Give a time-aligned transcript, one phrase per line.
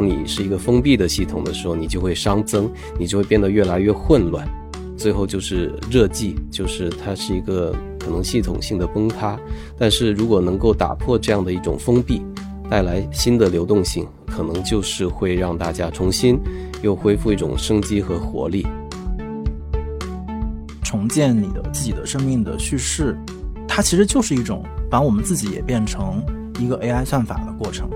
[0.00, 4.48] 当你是一个封闭的系统的时候，你就会熵增，你就会变得越来越混乱，
[4.96, 9.38] 最后就是热寂，就是它是一个可能系统性的崩塌。
[9.76, 12.22] 但是如果能够打破这样的一种封闭，
[12.70, 16.40] 带来新的流动性，可能就是会让大家重新
[16.80, 18.66] 又恢复一种生机和活力，
[20.82, 23.14] 重建你的自己的生命的叙事，
[23.68, 26.24] 它其实就是一种把我们自己也变成
[26.58, 27.86] 一个 AI 算法的过程。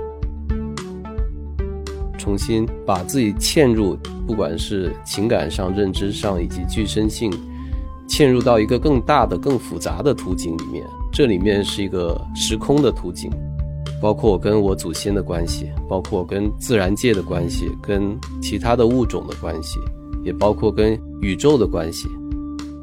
[2.24, 7.30] 重新把自己嵌入，不管是情感上、认知上以及具身性，
[8.08, 10.82] 嵌入到一个更大的、更复杂的图景里面。
[11.12, 13.30] 这里面是一个时空的图景。
[14.00, 19.78] 包括我跟我祖先的关系，包括跟自然界的关系，跟其他的物种的关系，
[20.24, 22.08] 也包括跟宇宙的关系。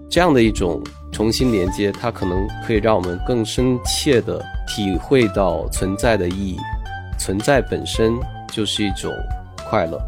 [0.08, 0.80] 这样的一种
[1.12, 6.58] 重新连接，它可能可以让我们更深切地体会到存在的意义。
[7.20, 8.14] 存在本身
[8.52, 9.12] 就是一种
[9.68, 10.00] 快乐。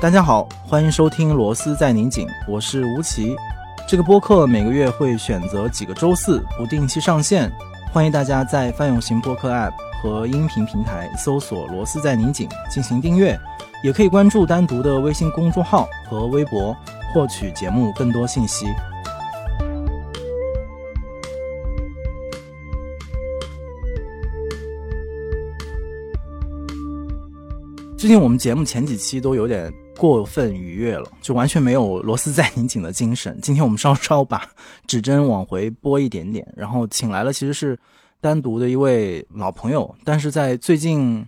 [0.00, 3.34] 大家好，欢迎收听《螺丝在拧紧》，我是吴奇。
[3.88, 7.50] 这个播客每个月会选择几个周四不定期上线，
[7.92, 13.38] 欢迎大家在泛用型播客 App 和音频平台搜索“螺丝在拧紧”进行订阅，
[13.82, 16.74] 也可以关注单独的微信公众号和微博
[17.12, 18.66] 获取节目更多信息。
[28.00, 29.70] 最近我们节目前几期都有点。
[29.98, 33.38] 过分愉悦了，就完全没有螺丝在拧紧的精神。
[33.42, 34.48] 今天我们稍稍把
[34.86, 37.78] 指针往回拨一点点，然后请来了其实是
[38.18, 41.22] 单独的一位老朋友，但是在最近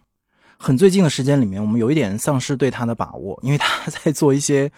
[0.56, 4.72] 很最近的时间里面，我们有一点丧失对他的把握，因为他在做一些。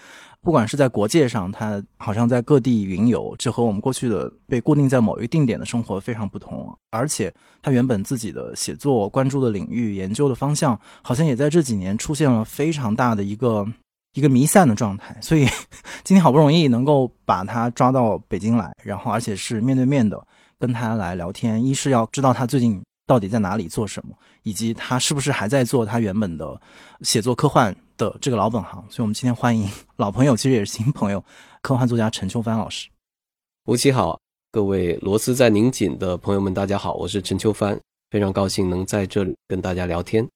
[0.44, 6.70] 不管是在国界上，他好像在各地云游，这和我们过去的被固定在某一定点的生活非常不同。
[6.90, 7.32] 而且，
[7.62, 13.66] 他原本自己的写作关注的领域、研究的方向，好像也在这几年出现了非常大的一个
[14.12, 15.16] 一个弥散的状态。
[15.22, 15.46] 所以，
[16.04, 20.22] 今天好不容易能够把他抓到北京来，然后而且是面对面的
[20.58, 22.82] 跟他来聊天，一是要知道他最近。
[23.06, 26.58] 到底在哪里做什么，以及他是不是还在做他原本的
[27.02, 28.84] 写作科幻的这个老本行？
[28.90, 31.24] 所以，我们今天欢迎老朋友，其实也是新朋友，
[31.62, 32.88] 科幻作家陈秋帆老师。
[33.66, 40.28] 吴奇好，各位螺丝在拧紧的朋友们，大家好，我是陈秋帆，非常高兴能在这里跟大家聊天。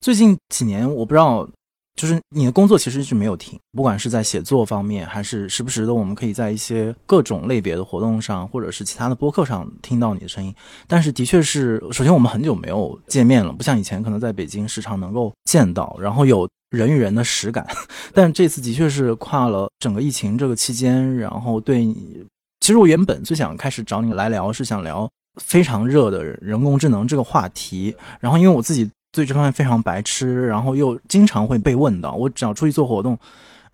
[0.00, 1.48] 最近几年，我不知道。
[1.96, 10.54] 就是你的工作其实一直没有停，不管是在写作方面，还是时不时的，我们可以在一些各种类别的活动上，或者是其他的播客上听到你的声音。
[10.86, 17.66] 但是的确是，首先我们很久没有见面了，不像以前可能在北京时常能够见到，然后有人与人的实感。
[18.12, 22.22] 但这次的确是跨了整个疫情这个期间，然后对你，
[22.60, 25.10] 其实我原本最想开始找你来聊，是想聊
[25.42, 27.96] 非常热的人工智能这个话题。
[28.20, 28.90] 然后因为我自己。
[29.16, 32.12] 对这方面非常白痴，然后又经常会被问到。
[32.12, 33.18] 我只要出去做活动，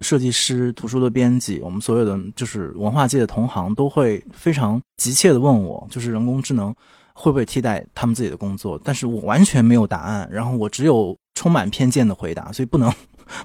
[0.00, 6.72] 设计师、图书的编辑，我们所有的就是文化界的同行都会非常急切的问我，就是人工智能
[7.12, 8.80] 会不会替代他们自己的工作？
[8.84, 12.92] 但是我完全没有答案，然后我只有充满偏见的回答，所以不能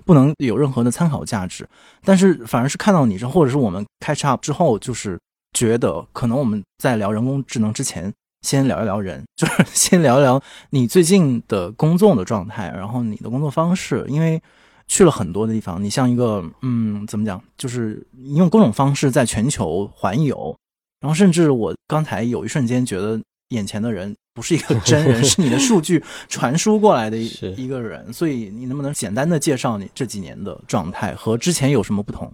[0.06, 1.68] 不能有任何的参考价值。
[2.04, 5.20] 但是反而是看到你这，或者是我们 catch up 之后，就是
[5.54, 8.14] 觉得可能我们在聊人工智能之前。
[8.48, 14.06] 先聊一聊人， 就是先聊一聊你最近的工作的状态，然后你的工作方式。
[14.08, 14.42] 因为
[14.88, 20.56] 去了很多的地方，你像一个嗯，怎么讲，就是你用各种方式在全球环游。
[21.02, 27.28] 然后甚至我刚才有一瞬间觉得眼前的人不是一个真人，是你的数据传输过来的一
[27.66, 28.14] 一个人。
[28.14, 32.32] 所以你能不能简单的介绍你这几年的状态和之前有什么不同？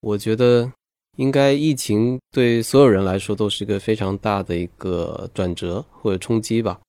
[0.00, 0.70] 我觉得。
[1.16, 6.80] 应该疫情对所有人来说都是一个非常大的一个转折或者冲击吧。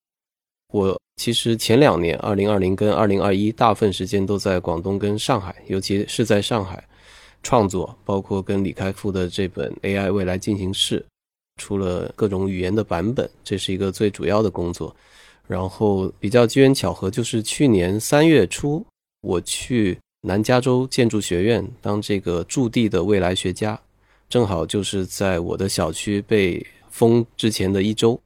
[0.73, 6.83] 我其实前两年，二零二零跟二零二一，大部分时间都在广东跟上海，尤其是在上海
[7.43, 10.99] 创作，包括跟李开复的这本《AI 未来进行式》
[11.61, 14.93] 出了各种语言的版本，这是一个最主要的工作。
[15.47, 18.83] 然后比较机缘巧合，就是去年三月初，
[19.21, 23.79] 我去南加州建筑学院当这个驻地的未来学家。
[24.27, 28.19] 正好就是在我的小区被封之前的一周，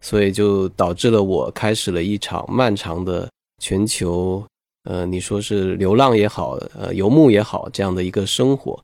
[0.00, 3.28] 所以就导致了我开始了一场漫长的
[3.60, 4.44] 全球，
[4.84, 8.82] 呃，你说是流浪也好，呃，游牧也好，这样的一个生活。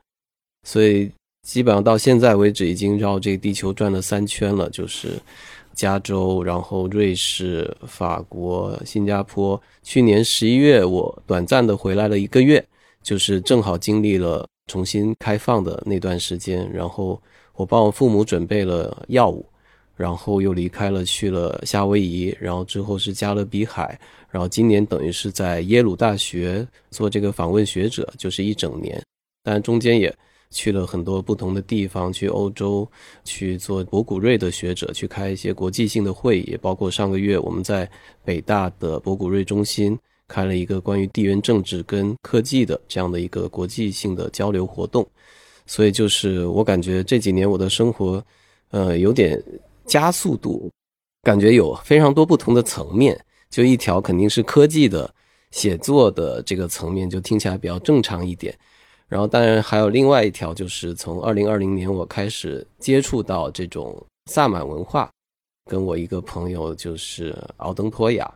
[0.67, 1.11] 所以
[1.43, 5.21] 基本上到现在为止，已经绕这个地球转了三圈了，就是
[5.75, 9.61] 加州，然后瑞士、法国、新加坡。
[9.83, 12.65] 去年十一月，我短暂的回来了一个月，
[13.03, 14.47] 就是正好经历了。
[14.69, 17.21] 重新开放的那段时间，然后
[17.55, 19.45] 我帮我父母准备了药物，
[19.97, 23.99] 然后又离开了去了夏威夷，然后之后是加勒比海，
[24.31, 29.03] 然后今年等于是在耶鲁大学做这个访问学者，就是一整年，
[29.43, 30.15] 但中间也
[30.51, 32.89] 去了很多不同的地方，去欧洲
[33.25, 37.91] 去做博古瑞的学者，去开一些国际性的会议，包括上个月我们在
[38.25, 39.99] 北大的博古瑞中心
[40.29, 45.05] 开了一个关于地缘政治跟科技的这样的一个国际性的交流活动。
[45.67, 48.25] 所以就是我感觉这几年我的生活，
[48.71, 49.43] 呃，有点
[49.85, 50.71] 加速度，
[51.23, 53.19] 感觉有非常多不同的层面。
[53.51, 55.11] 就一条肯定是科技的
[55.51, 58.57] 写作的这个层面，就听起来比较正常一点。
[59.09, 65.11] 然后当然还有另外一条，就是从二零二零年我开始接触到这种萨满文化，
[65.65, 68.31] 跟我一个朋友就是奥登托亚。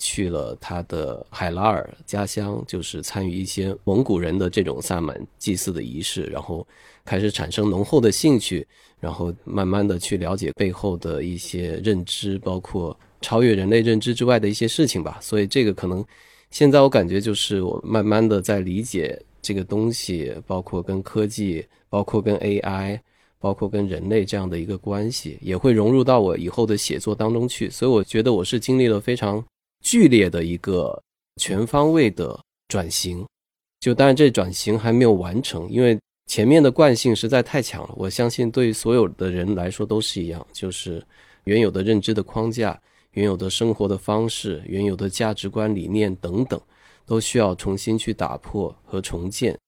[0.00, 6.66] 去了他的海拉尔家乡，就是参与一些蒙古人的这种萨满祭祀的仪式，然后
[7.04, 8.66] 开始产生浓厚的兴趣，
[8.98, 15.18] 然后慢慢的去了解背后的一些认知，包括超越人类认知之外的一些事情吧。
[15.20, 16.02] 所以这个可能
[16.50, 22.98] 现在我感觉就是我慢慢的在理解这个东西，包括跟科技，包括跟 AI，
[23.38, 27.68] 包括跟人类这样的一个关系，也会融入到我以后的写作当中去。
[27.68, 29.44] 所以我觉得我是经历了非常。
[29.80, 31.00] 剧烈的一个
[31.36, 32.38] 全方位的
[32.68, 33.26] 转型，
[33.80, 37.94] 就当然这转型还没有完成，因为前面的惯性实在太强了。
[37.96, 41.04] 我相信对于所有的人来说都是一样，就是
[41.44, 42.80] 原有的认知的框架、
[43.12, 46.60] 原有的生活的方式、原有的价值观理念等等，
[47.06, 49.58] 都需要重新去打破和重建。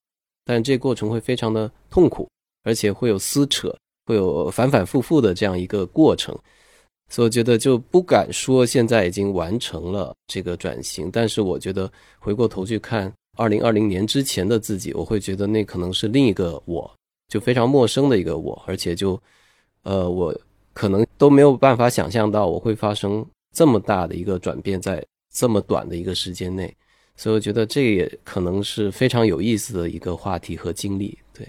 [0.45, 2.29] 但这过程会非常的痛苦，
[2.65, 3.75] 而且会有撕扯，
[4.07, 6.39] 会有反反复复的这样一个过程。
[7.13, 16.91] 所以我觉得就不敢说现在已经完成了这个转型，但是我觉得回过头去看二零二零年之前的自己，我会觉得那可能是另一个我，
[17.29, 19.21] 就非常陌生的一个我，而且就，
[19.83, 20.35] 呃，我
[20.73, 23.23] 可能都没有办法想象到我会发生
[23.55, 25.05] 这么大的一个转变在
[25.35, 26.75] 这么短的一个时间内，
[27.15, 31.47] 所以我觉得这也可能是非常有意思的一个话题和经历，对。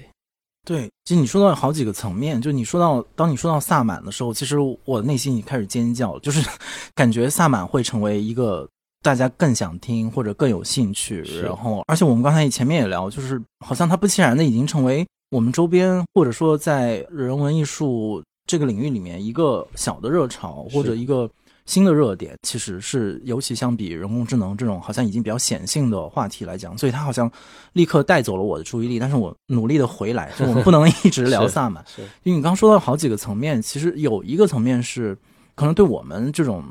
[0.65, 6.47] 对，其实你说到好几个层面，就你说到当你说到萨满的时候，其实我内心已经开始尖叫，就是
[6.95, 8.67] 感觉萨满会成为一个
[9.01, 21.29] 大家更想听或者更有兴趣，然后而且我们刚才前面也聊，就是好像它不其然的已经成为我们周边或者说在人文艺术这个领域里面一个小的热潮或者一个。
[21.65, 27.31] 新的热点其实是，尤其相比人工智能这种好像已经比较显性的话题来讲，所以它好像
[27.71, 28.99] 立刻带走了我的注意力。
[28.99, 31.83] 但是我努力的回来，就我们不能一直聊萨满，
[32.23, 35.17] 因为你刚说到好几个层面，其实有一个层面是，
[35.55, 36.61] 可能对我们这种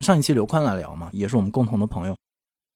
[0.00, 2.14] 上一期刘宽来聊嘛，也是我们共同的朋友，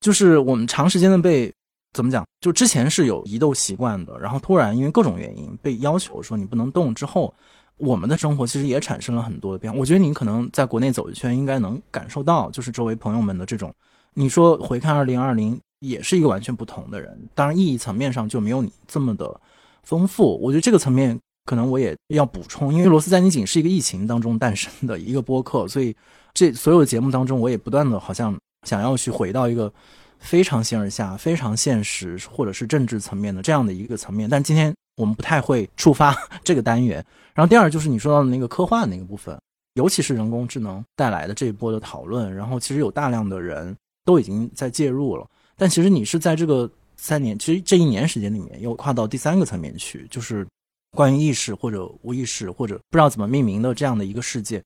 [0.01, 1.53] 就是我们长时间的被
[1.93, 7.35] 怎么讲，就之前是有移动习惯的，然后突然因为各种原因被要求说你不能动之后。
[7.81, 9.79] 我们的生活其实也产生了很多的变化。
[9.79, 13.73] 我觉得你可能在国内走一圈，应该能感受到，就是周围朋友们的这种。
[14.15, 17.19] 你说回看二零二零，也是一个完全不同的人。
[17.35, 19.41] 当然，意义层面上就没有你这么的
[19.83, 20.39] 丰富。
[20.43, 25.95] 我觉得这个层面可能我也要补充，因为罗斯在你仅是一个疫情当中诞生的一个播客，所以
[26.35, 29.73] 这所有的节目当中，我也不断的好像想要去回到一个
[30.19, 34.29] 非常形而下、非常现实或者是政治层面的这样的一个层面。
[34.29, 36.15] 但今天我们不太会触发
[36.45, 37.05] 这个单元。
[37.35, 39.41] 然后第二就是你说到的那个科幻那个部分，
[39.75, 45.27] 尤其是人工智能带来的这一波的讨论，然后其实有大量的人都已经在介入了。
[45.57, 50.47] 但其实你是在这个三年，其实这一年时间里面又跨到第三个层面去，就是
[50.91, 54.63] 关于意识或者无意识或者不知道怎么命名的这样的一个世界。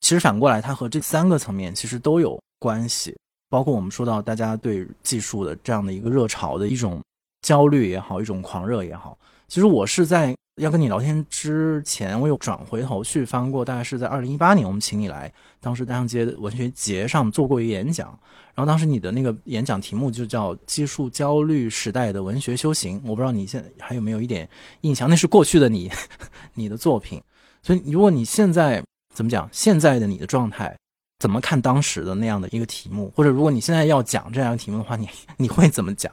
[0.00, 3.14] 其实反过来，它和这三个层面其实都有关系，
[3.50, 7.02] 包括我们说到大家对技术的这样的一个热潮的一种
[7.42, 9.18] 焦虑也好，一种狂热也好。
[9.50, 10.34] 其实我是在。
[10.56, 18.08] 要跟你聊天之前，我有转回头去翻过，大概是在二零一八年，我们请你来，当时大象街文学节上做过一个演讲，
[18.54, 24.46] 然后当时你的那个演讲题目就叫“技术焦虑时代的文学修行”，我不知道你现在还有没有一点
[24.82, 25.90] 印象，那是过去的你，
[26.52, 27.22] 你的作品。
[27.62, 30.76] 所以如果你现在怎么讲，现在的你的状态，
[31.20, 36.12] 怎么看当时的那样的一个题目，或者如果你现在要讲这样的题目的话，你 你会怎么讲？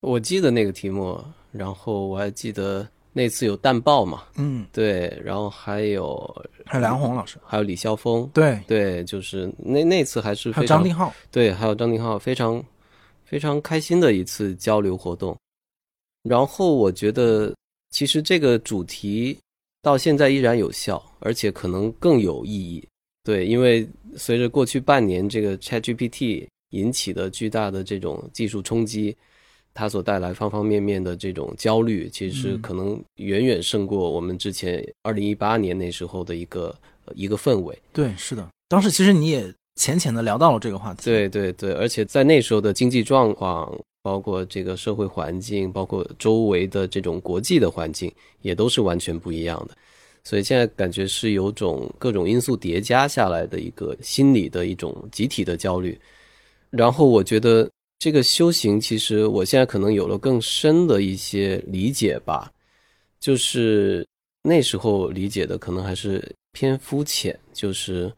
[0.00, 2.88] 我记得那个题目，然后我还记得。
[3.14, 4.22] 那次有淡报嘛？
[4.36, 6.16] 嗯，对，然后还有
[6.64, 12.64] 还有梁红老师，还有李霄峰，对对，就是那那次还是还有张定浩，对，还有张定浩，非常
[13.26, 15.36] 非常开心的一次交流活动。
[16.22, 17.54] 然后我觉得，
[17.90, 19.38] 其实这个主题
[19.82, 22.82] 到现在依然有效，而且可能更有意义。
[23.24, 29.14] 对，因为随着过去半年这个 ChatGPT 引起的巨大的这种技术冲击。
[29.74, 36.74] 它所带来方方面面的这种焦虑，其实可能远远胜过我们之前二零一八年那时候的一个
[37.14, 37.76] 一个氛围。
[37.92, 41.04] 对，是的，当时其实你也浅浅的聊到了这个话题。
[41.04, 48.12] 对对对，而且在那时候的经济状况，包括这个社会环境，包括周围的这种国际的环境，
[48.42, 49.74] 也都是完全不一样的。
[50.22, 55.98] 所以现在感觉是有种各种因素叠加下来的一个心理的一种集体的焦虑。
[56.68, 57.66] 然后我觉得。
[58.02, 62.52] 这个修行，其实我现在可能有了更深的一些理解吧，
[63.20, 64.04] 就是
[64.42, 68.12] 那时候理解的可能还是偏肤浅，就是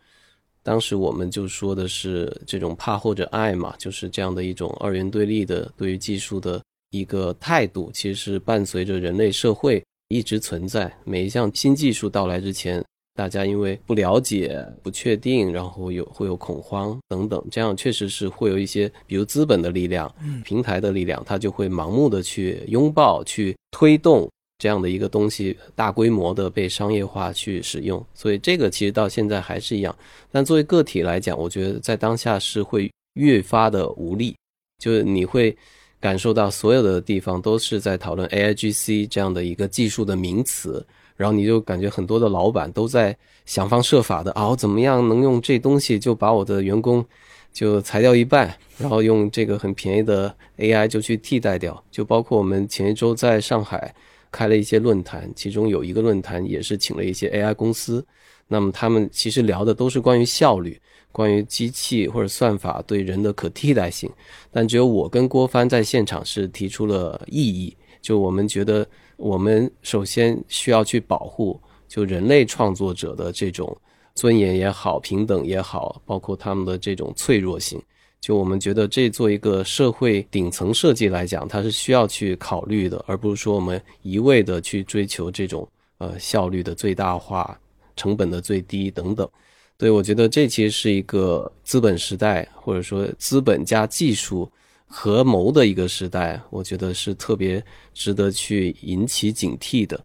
[0.62, 12.82] 当时我们就说的是这种怕或者爱嘛，就是这样的一种二元对立的对于技术的一个态度，其实是伴随着人类社会一直存在，每一项新技术到来之前。
[13.14, 20.12] 大家因为不了解、不确定，然后有会有恐慌等等，这样确实是会有一些，比如资本的力量、
[20.44, 24.28] 平台的力量，它就会盲目的去拥抱、去推动
[24.58, 28.04] 这样的一个东西，大规模的被商业化去使用。
[28.14, 29.96] 所以这个其实到现在还是一样。
[30.32, 34.34] 但作为个体来讲，我觉得在当下是会越发的无力，
[34.82, 35.56] 就是你会
[36.00, 40.84] 感受到所有的地方都是在讨论 AIGC 这样的一个技术的名词。
[41.16, 43.16] 然后你就感觉很多的老板都在
[43.46, 47.04] 想方设法的啊，怎么样能用这东西就把我的员工
[47.52, 51.80] 就裁掉一半，然后用这个很便宜的 AI 就去替代掉。
[51.90, 53.94] 就包括我们前一周在上海
[54.32, 58.04] 开了一些论坛，其中有一个论坛也是请了一些 AI 公司，
[58.48, 60.80] 那么他们其实聊的都是关于效率，
[61.12, 64.10] 关于机器或者算法对人的可替代性。
[64.50, 68.84] 但只有我跟郭帆在现场是提出了异议，就我们觉得。
[69.16, 73.76] 我们首先需要去保护，就人类创作者的这种
[74.14, 77.80] 尊严也好、平等也好，包括他们的这种脆弱性。
[78.20, 85.68] 就我们觉得，这做一个社会顶层设计来讲，它是需要去考虑的，而不是说我们一味的去追求这种
[85.98, 87.58] 呃效率的最大化、
[87.96, 89.28] 成本的最低等等。
[89.76, 94.50] 对我觉得，这其实是一个资本时代，或者说资本加技术。
[94.96, 100.00] 合谋的一个时代，我觉得是特别值得去引起警惕的。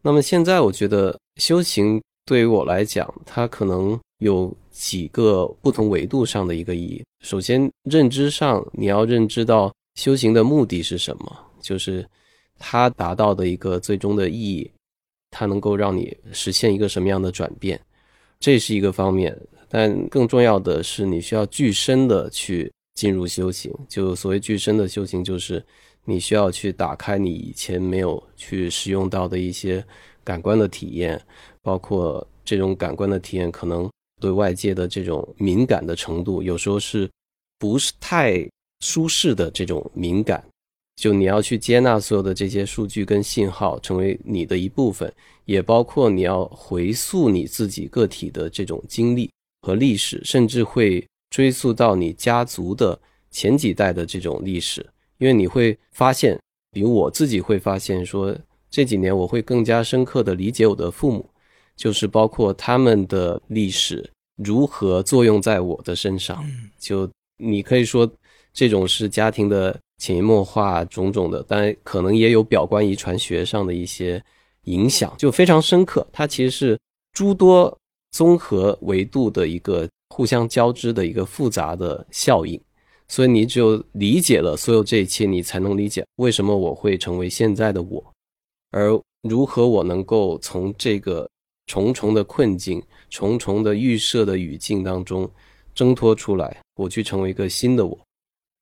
[0.00, 7.02] 那么现在，我觉得修行对于我来讲，它可能有几个不同维度上的一个意义。
[7.24, 12.08] 首先，认知上，你要认知到修行的目的是什么，就是
[12.60, 14.70] 它达到的一个最终的意义，
[15.32, 17.78] 它能够让你实现一个什么样的转变，
[18.38, 19.36] 这是一个方面。
[19.68, 22.72] 但更重要的是，你需要具身的去。
[22.98, 25.64] 进入修行，就所谓具身的修行，就是
[26.04, 29.84] 你需要去打开你以前没有去使用到的一些
[30.24, 31.20] 感官的体验，
[31.62, 33.88] 包括这种感官的体验可能
[34.20, 37.08] 对外界的这种敏感的程度，有时候是
[37.56, 38.44] 不是太
[38.80, 40.44] 舒适的这种敏感，
[40.96, 45.14] 就你要去接纳所有的这些数据跟信号，成为你的一部分，
[45.44, 49.30] 也包括你要回溯你自己个体的这种经历
[49.62, 51.06] 和历史，甚至会。
[51.30, 52.98] 追溯到你家族的
[53.30, 54.84] 前几代的这种历史，
[55.18, 56.38] 因为你会发现，
[56.72, 58.34] 比如我自己会发现说，
[58.70, 61.28] 这几年我会更加深刻的理解我的父母，
[61.76, 66.42] 就是包括他们的历史如何作用在我的身上。
[66.78, 68.10] 就你可以说，
[68.52, 74.22] 这种是家庭的潜移默化种种的，但可能也有表观遗传学上的一些
[74.64, 76.06] 影响，就非常深刻。
[76.10, 76.78] 它其实是
[77.12, 77.78] 诸多
[78.12, 79.86] 综合维度的一个。
[80.10, 82.60] 互相交织的一个复杂的效应，
[83.08, 88.04] 所以你只有理解了所有这一切，你才能理解为什么我会成为现在的我，
[88.70, 91.28] 而如何我能够从这个
[91.66, 95.30] 重重的困境、重重的预设的语境当中
[95.74, 97.98] 挣脱出来，我去成为一个新的我，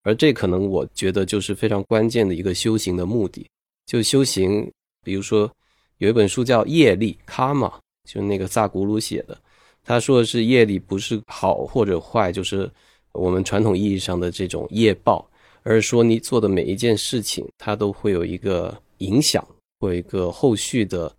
[0.03, 3.47] 而这可能我觉得就是非常关键的一个修行的目的。
[3.87, 4.69] 就修行，
[5.05, 5.51] 比如说
[5.99, 7.73] 有一本书叫《业力》（Karma），
[8.05, 9.41] 就是那个萨古鲁写的。
[9.87, 12.69] 他说的是业力不是好或者坏，就是
[13.13, 15.27] 我们传统意义上的这种业报，
[15.63, 19.47] 而是说你做的每一件事情，它都会有一个影响，
[19.81, 21.15] 有一个后续的，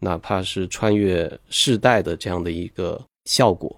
[0.00, 3.74] 哪怕是穿越世代的这样的一个效果。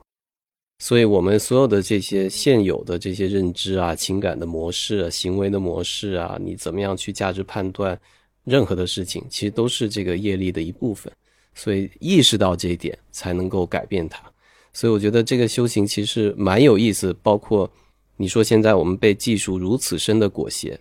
[0.79, 8.01] 所以，我们所有的这些现有的这些认知啊、情感的模式、啊、行为的模式啊，你怎么样去价值判断
[8.45, 11.13] 任何的事情，其实都是这个业力的一部分。
[11.55, 14.30] 所以，意识到这一点，才能够改变它。
[14.73, 17.71] 所以我觉得这个修行其实蛮有意思，包括
[18.17, 20.79] 你说现在我们被技术如此深的裹挟，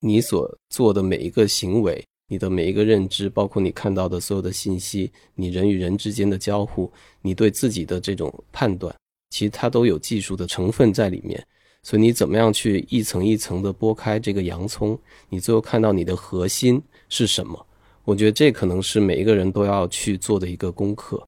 [0.00, 6.90] 你所做的每一个行为，你的每一个认知，包括你看到的所有的信息，你人与人之间的交互，
[7.22, 8.94] 你对自己的这种判断，
[9.30, 11.44] 其实它都有技术的成分在里面。
[11.82, 17.66] 所以你怎么样去一层一层的剥开这个洋葱，你最后看到你的核心是什么？
[18.04, 21.26] 我觉得这可能是每一个人都要去做的一个功课。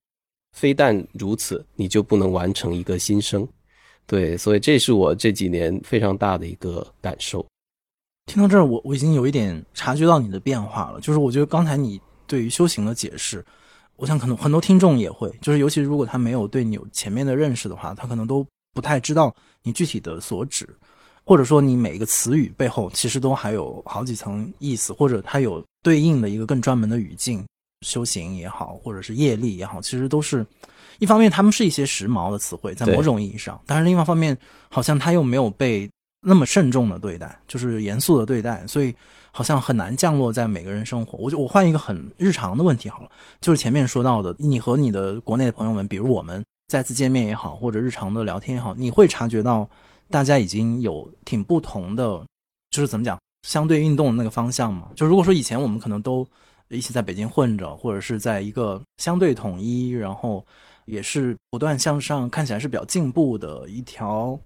[0.52, 3.46] 非但如此，你就不能完成一个新生。
[4.06, 7.44] 对，所以这是我这几年非常大的一个感受。
[8.26, 11.00] 听到这儿，我我已经有一点察觉到你的变化了。
[11.00, 13.44] 就是我觉得刚才你对于修行的解释，
[13.96, 20.68] 我想可能很多听众也会，就是尤其如果他没有对你有前面的认识的话，他可能都不太知道你具体的所指。
[21.24, 27.46] 或者说，你每一个词语背后其实都还有好几层意思，或者它有对应的一个更专门的语境，
[27.82, 30.46] 修行也好，或者是业力也好，其实都是
[30.98, 34.36] 一方面，他们是一些时髦的词汇，在某种意义上，但是另外一方面，
[34.70, 38.94] 好像他又没有被那么慎重的对待，就是严肃的对待，所以
[39.30, 41.18] 好像很难降落在每个人生活。
[41.18, 43.10] 我就我换一个很日常的问题好了，
[43.40, 49.68] 就是前面说到的，你和你的国内的朋友们，比如我们再次见面也好，或者日常的聊天也好，你会察觉到。
[50.10, 52.22] 大家已经有挺不同的，
[52.70, 54.90] 就是怎么讲，相对运动的那个方向嘛。
[54.94, 56.26] 就如果说以前我们可能都
[56.76, 60.44] 一起在北京混着，或者是在一个相对统一，然后
[60.84, 64.38] 也是不断向上，看起来是比较进步的一条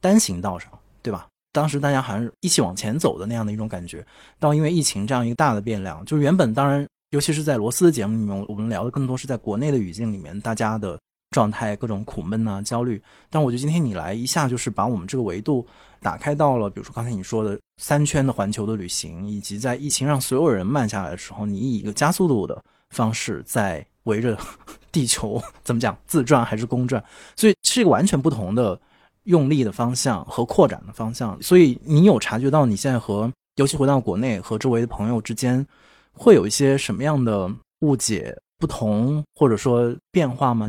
[0.00, 0.70] 单行道上，
[1.02, 1.26] 对吧？
[1.52, 4.06] 当时大家好像是一起往前走的那样的一种感觉。
[4.38, 10.98] 到因为疫情这样一个大的变量，就原本当然，尤其是在罗斯的节目里面，我们聊的更多是在国内的语境里面，大家的。
[11.30, 13.02] 状态各种苦闷啊，焦虑。
[13.28, 15.66] 但我觉得今天你来一下，就是把我们这个维度
[16.00, 24.36] 打开到了，比如说刚才你说的三圈的环球的旅行，以及在疫情让所有人慢下来的时候，你以一个加速度的方式在围着
[24.90, 27.02] 地球怎么讲自转还是公转，
[27.36, 28.78] 所以是一个完全不同的
[29.24, 31.40] 用力的方向和扩展的方向。
[31.40, 35.64] 所以你有察觉到你现在和尤其回到国内和周围的朋友之间
[36.12, 37.48] 会有一些什么样的
[37.80, 40.68] 误解、不同或者说变化吗？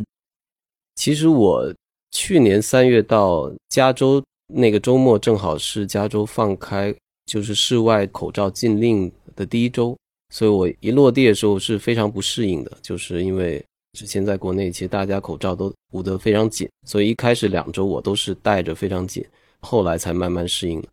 [0.95, 1.73] 其实我
[2.11, 6.93] 去年三月到加州那个周末，正好是加州放开，
[7.25, 9.97] 就是室外口罩禁令的第一周，
[10.29, 19.25] 所以我一落地的时候是非常不适应的，就是因为之前在国内，其实大家口罩都捂得非常紧，所以一开始两周我都是戴着非常紧，
[19.61, 20.83] 后来才慢慢适应。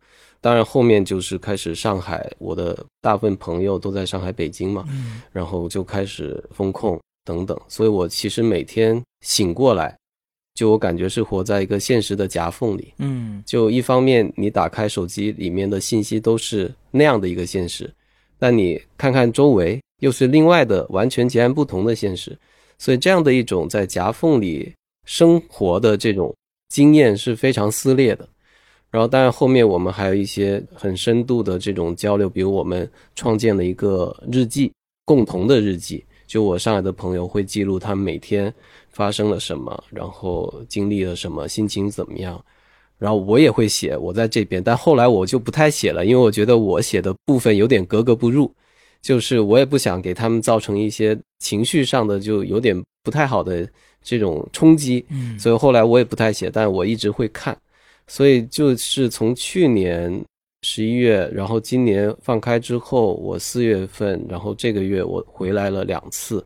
[0.41, 4.85] 当然后面就是开始上海，我的大部分朋友都在上海、北京嘛，
[5.33, 6.97] 然后就开始封控。
[7.25, 9.97] 等等，所以我其实每天醒过来，
[10.53, 12.93] 就我感觉是活在一个现实的夹缝里。
[12.97, 17.91] 嗯，就一方面你打开手机里面的信息都是那样的一个现实，
[18.37, 22.37] 但你看看周围又是另外的完全截然不同的现实，
[22.77, 24.73] 所以这样的一种在夹缝里
[25.05, 26.33] 生活的这种
[26.69, 28.27] 经验是非常撕裂的。
[28.91, 34.71] 然后，当然后面我们还有一些很深度的这种交流，比如我们创建了一个日记，
[35.05, 36.03] 共同的日记。
[36.29, 38.53] 就我上海的朋友会记录他们每天
[38.91, 42.39] 发生了什么，然后经历了什么，心情怎么样，
[42.99, 48.53] 然后我也会写我在这边，但后来我就不太写了，因为我觉得我写的部分有点格格不入，
[49.01, 53.67] 就是我也不想给他们造成一些情绪上的就有点不太好的
[54.03, 57.57] 这种冲击，嗯，所以后来我也不太写，但我一直会看，
[58.05, 60.23] 所以就是从去年。
[60.61, 66.45] 十一月，然后今年放开之后，我四月份，然后这个月我回来了两次，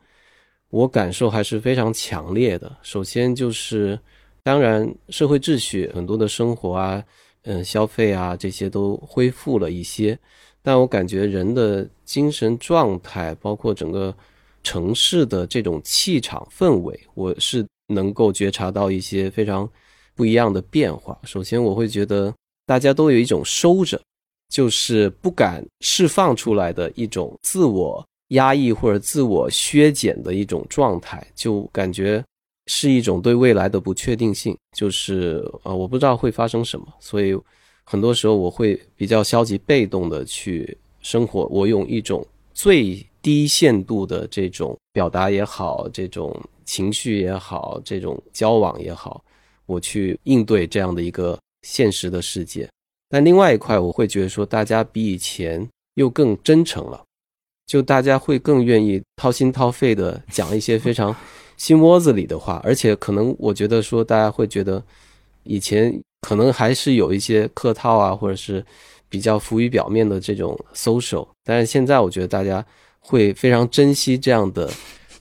[0.70, 2.78] 我感受还是非常强烈的。
[2.84, 4.00] 首先就是，
[4.44, 7.04] 当然社会秩序很多的生活啊，
[7.42, 10.18] 嗯，消费啊这些都恢复了一些，
[10.62, 14.16] 但我感觉人的精神状态，包括整个
[14.62, 19.68] 城市的这种气场氛围，我是能够觉察到一些非常
[20.14, 21.18] 不一样的变化。
[21.24, 22.32] 首先，我会觉得。
[22.66, 24.02] 大家都有一种收着，
[24.50, 32.24] 就是不敢释放出来的一种自我压抑或者自我削减的一种状态，就感觉
[32.68, 37.38] 是一种对未来的不确定性，就是呃，我不知道会发生什么，所以
[37.84, 49.24] 很多时候我会比较消极被动的去生活，我用一种最低限度的这种表达也好，这种情绪也好，这种交往也好，
[49.66, 51.38] 我去应对这样的一个。
[51.64, 52.70] 现实的世界，
[53.10, 57.02] 但另外一块，我会觉得说，大家比以前又更真诚了，
[57.66, 61.16] 就大家会更愿意掏心掏肺的讲一些非常
[61.56, 64.84] 心窝子里的话，而且可能我觉得说，大家会觉得
[65.44, 68.64] 以前可能还是有一些客套啊，或者是
[69.08, 72.64] 比较浮于表面的这种 social，但是现在我觉得大家
[73.00, 74.70] 会非常珍惜这样的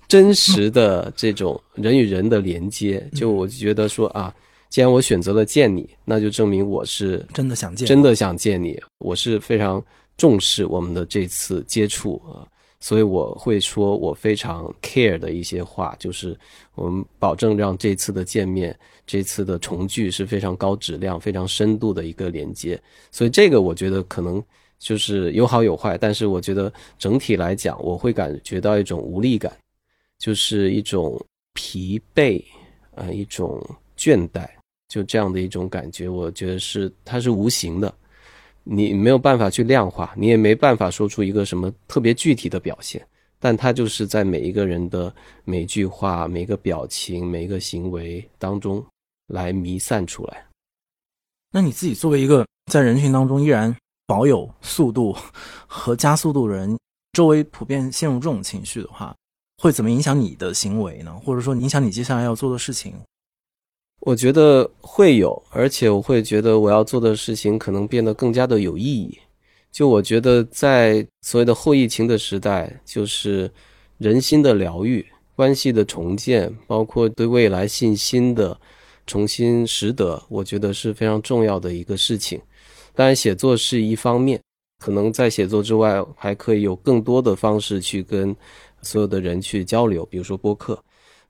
[0.08, 4.34] 真实的这种人与人的连接，就我觉得说啊。
[4.72, 8.82] 既然我选择了见你，那就证明我是真的想见，真的想见你。
[9.00, 9.84] 我是非常
[10.16, 12.40] 重视我们的这次接触啊，
[12.80, 16.34] 所以我会说我非常 care 的一些话，就是
[16.74, 18.74] 我们保证让这次的见面、
[19.06, 22.80] 这次的重聚是非常高质量、非常深度的一个连接。
[23.10, 24.42] 所以这个我觉得可能
[24.78, 29.54] 就是有好有坏，但是我觉得整体来讲，我会感觉到一种无力感，
[30.18, 32.42] 就是一种疲惫，
[32.94, 33.62] 呃，一种
[33.98, 34.48] 倦怠，
[34.92, 36.06] 就这样的一种感觉。
[36.06, 37.90] 我觉得是它是无形的。
[38.62, 43.04] 你没有办法去量化，你也没办法说出一个什么特别具体的表现，
[43.40, 45.12] 但它就是在每一个人的
[45.44, 48.84] 每句话、每个表情、每一个行为当中
[49.28, 50.46] 来弥散出来。
[51.50, 53.74] 那你自己作为一个在人群当中依然
[54.06, 55.16] 保有速度
[55.66, 56.78] 和加速度的人，
[57.14, 59.12] 周围普遍陷入这种情绪的话，
[59.60, 61.12] 会怎么影响你的行为呢？
[61.24, 62.94] 或者说影响你接下来要做的事情？
[64.04, 69.16] 我觉得会有，而且我会觉得我要做的事情可能变得更加的有意义。
[69.70, 73.48] 就我觉得，在所谓的后疫情的时代，就是
[73.98, 78.58] 人心的疗愈、关系的重建，包括对未来信心的
[79.06, 82.40] 重新拾得，我觉得是非常重要的一个事情。
[82.96, 84.42] 当然，写作是一方面，
[84.80, 88.34] 可能在写作之外，还可以有更多的方式去跟
[88.82, 90.82] 所有的人去交流，比如说播客。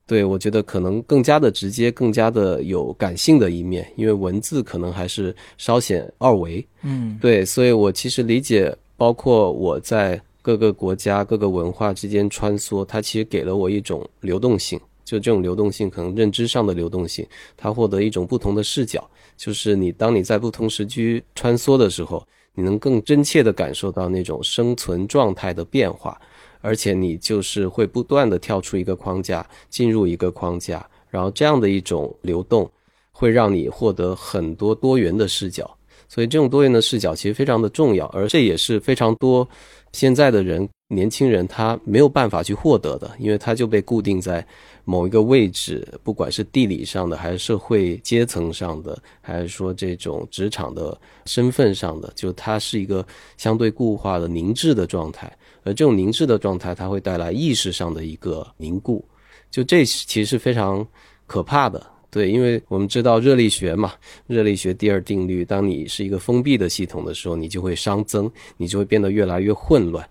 [0.05, 6.65] 对，我觉得可能更加的直接，更加的有感性的一面，因为文字可能还是稍显二维。
[6.81, 14.79] 嗯，对，所以我其实理解，包括我在各个国家、各个文化之间穿梭，它其实给了我一种流动性。
[15.05, 19.09] 就这种流动性，可能认知上的流动性，它获得一种不同的视角。
[19.37, 26.19] 就是你当你在不同时区穿梭的时候，你能更真切地感受到那种生存状态的变化。
[26.63, 32.71] 而且你就是会不断的跳出一个框架，进入一个框架，然后这样的一种流动，
[33.11, 35.69] 会让你获得很多多元的视角。
[36.07, 39.47] 所以这种多元的视角其实非常的重要，而这也是非常多
[39.91, 44.45] 现在的人，年轻人他没有办法去获得的，因为他就被固定在
[44.85, 50.95] 某一个位置，不管是地理上的，还是社会阶层上的，还是说这种职场的
[51.25, 53.03] 身份上的，就它是一个
[53.35, 55.35] 相对固化的凝滞的状态。
[55.63, 59.03] 而这种凝滞的状态，它会带来意识上的一个凝固，
[59.49, 60.85] 就这其实是非常
[61.25, 61.85] 可怕的。
[62.11, 63.93] 对，因为我们知道热力学嘛，
[64.27, 70.07] 热力学第二定律，当你是一个封闭的系统的时候，你就会熵增，你就会变得越来越混乱。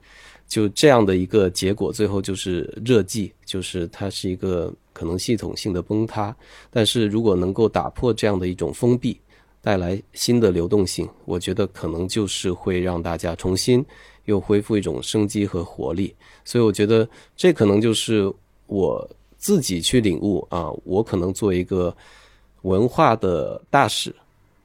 [0.49, 6.35] 就这样的一个结果，最后就是热寂，就是它是一个可能系统性的崩塌。
[6.71, 9.17] 但是如果能够打破这样的一种封闭，
[9.63, 13.83] 带来新的流动性，我觉得可能就是会让大家重新。
[14.27, 18.33] 又恢复一种生机和活力，所以我觉得这可能就是
[18.67, 20.71] 我自己去领悟啊。
[20.85, 21.95] 我可能做一个
[22.63, 24.15] 文化的大使，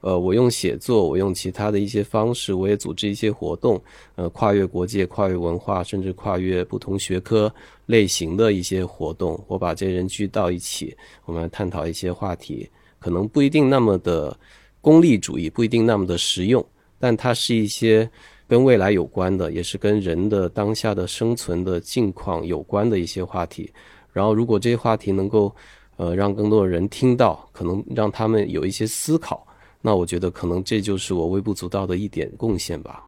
[0.00, 3.82] 呃，我用写作，我用其他的一些方式，我也组织一些活动，
[4.14, 7.52] 呃，跨越国界、跨越文化，甚至跨越不同学科
[7.86, 9.42] 类型的一些活动。
[9.48, 14.38] 我把这些人聚到一起，我们来探讨一些话题，可能不一定那么的
[14.80, 16.64] 功利主义，不一定那么的实用，
[17.00, 18.08] 但它是一些。
[18.48, 23.70] 跟未来有关的，也是跟人的当下的生存的境况有关的一些话题。
[24.10, 25.54] 然后，如果这些话题能够，
[25.96, 29.46] 呃，让更多的人听到，可能让他们有一些思考，
[29.82, 33.04] 那我觉得可能这就是我微不足道的一点贡献吧。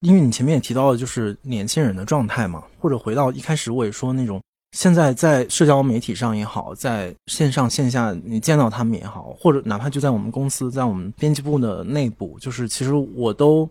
[0.00, 4.42] 因为你前面也提到了，就是年轻人的状态嘛，或者回到一开始我也说那种，
[4.76, 13.68] 现在在社交媒体上也好，在线上线下你见到他们也好，或者哪怕就在我们公司，在我们编辑部的内部，就是其实我都。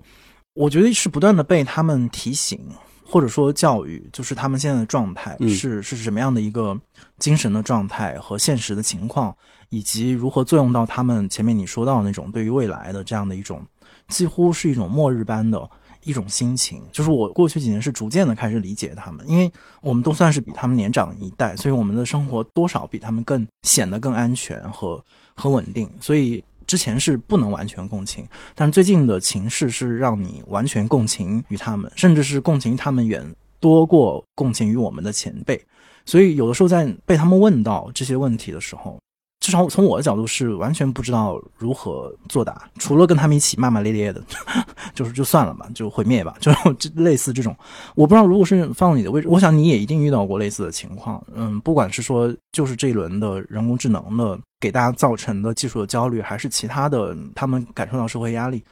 [0.53, 2.59] 我觉得是不断的被他们提醒，
[3.05, 6.77] 或者说教育，就是他们现在的状态是是什么样的一个
[7.19, 9.33] 精神的状态和现实的情况，
[9.69, 13.65] 以及如何作用到他们前面你说到的那种对于未来的这样的一种
[14.09, 15.69] 几乎是一种末日般的
[16.03, 16.83] 一种心情。
[16.91, 19.49] 就是我过去几年是逐渐的开始理解他们，因为
[19.81, 25.01] 我们都算是比他们年长一代，所以我们的生活多少比他们更显得更安全和
[25.33, 26.43] 和稳定，所以。
[26.71, 33.21] 之前是不能完全共情，但是最近的情势是让你完全共情于他们，甚至是共情他们远
[33.59, 35.61] 多过共情于我们的前辈。
[36.05, 38.97] 所以有的时候在被他们问到这些问题的时候。
[39.41, 44.23] 至少从我的角度是完全不知道如何作答，除了跟他们一起骂骂咧咧的，
[44.93, 46.51] 就是就算了吧，就毁灭吧，就
[47.01, 47.53] 类似这种。
[47.95, 51.21] 我不知道如果是放你的位置，我想你也一定遇到过类似的情况。
[51.33, 58.63] 嗯，不管是说就是这一轮的人工智能的给大家造成的技术的焦虑，还是其他的他们感受到社会压力，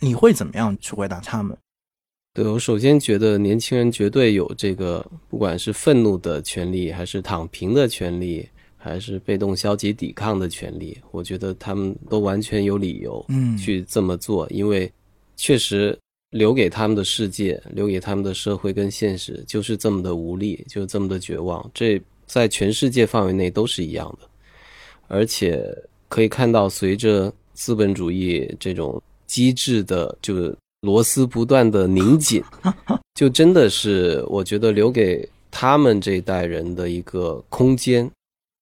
[0.00, 1.56] 你会怎么样去回答他们？
[2.34, 8.46] 对我首先觉得年轻人绝对有这个，不管是愤怒的权利，还是躺平的权利。
[8.82, 14.90] 还是被动消极抵抗的权利，我觉得他们都完全有理由，嗯，去这么做，因为
[15.36, 15.96] 确实
[16.30, 21.70] 留给他们的世界，留给他们的社会跟现实，就是这么的无力，就是这么的绝望。
[21.74, 24.26] 这在全世界范围内都是一样的，
[25.08, 25.62] 而且
[26.08, 32.42] 可以看到，随着资本主义这种机制的，就是螺丝不断的拧紧，
[33.14, 38.10] 就真的是我觉得留给他们这一代人的一个空间，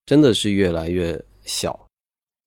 [0.09, 1.79] 真的是越来越小。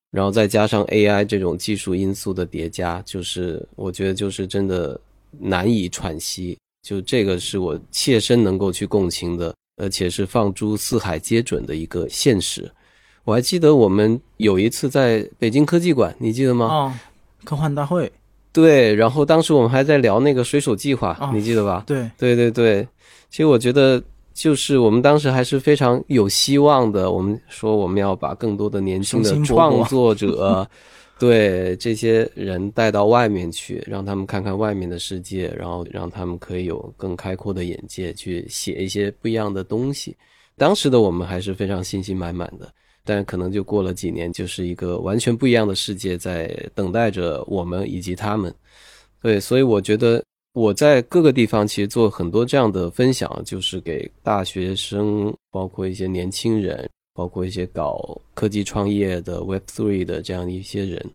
[0.09, 4.99] 然后再加上 AI 这种技术因素的叠加，就是我觉得就是真的
[5.39, 6.57] 难以喘息。
[6.81, 12.69] 就这个是我切身能够去共情的，而且是放诸四海皆准的一个现实。
[13.25, 16.65] 我还记得我们有一次在北京科技馆，你记得吗？
[16.65, 16.93] 哦，
[17.43, 18.11] 科幻大会。
[18.51, 21.83] 对，然后当时我们还在聊那个水手计划，哦你记得吧？
[21.85, 22.85] 对，对对对，
[23.29, 27.11] 其实我觉得就是我们当时还是非常有希望的。
[27.11, 30.67] 我们说我们要把更多的年轻的创作者，
[31.19, 40.15] 对这些人带到外面去，让他们看看外面的世界，然后让他们可以有更开阔的眼界，去写一些不一样的东西。
[40.57, 42.71] 当时的我们还是非常信心满满的，
[43.03, 48.53] 但可能就过了几年，就是一个完全不一样的世界在等待着我们以及他们。
[49.21, 61.09] 对，所以我觉得我在各个地方其实做很多这样的分享，就是给大学生，包括一些年轻人，包括一些搞科技创业的 Web Three 的这样一些人，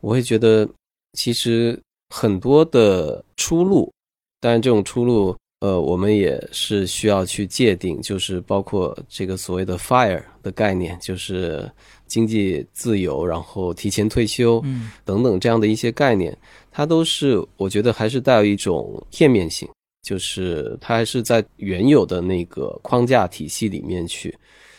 [0.00, 0.68] 我会觉得
[1.12, 1.80] 其实
[2.12, 3.92] 很多的出路，
[4.40, 11.70] 当然这种出路，呃，我们也是需要去界定，就是包括这个所谓的 FIRE 的概念，就是
[12.06, 14.90] 经济自由，然后提前退休，嗯。
[15.04, 16.36] 等等这样的一些概念，
[16.78, 19.68] 它都是我觉得还是带有一种片面性，
[20.00, 24.32] 就是它还是在原有的那个框架体系里面去。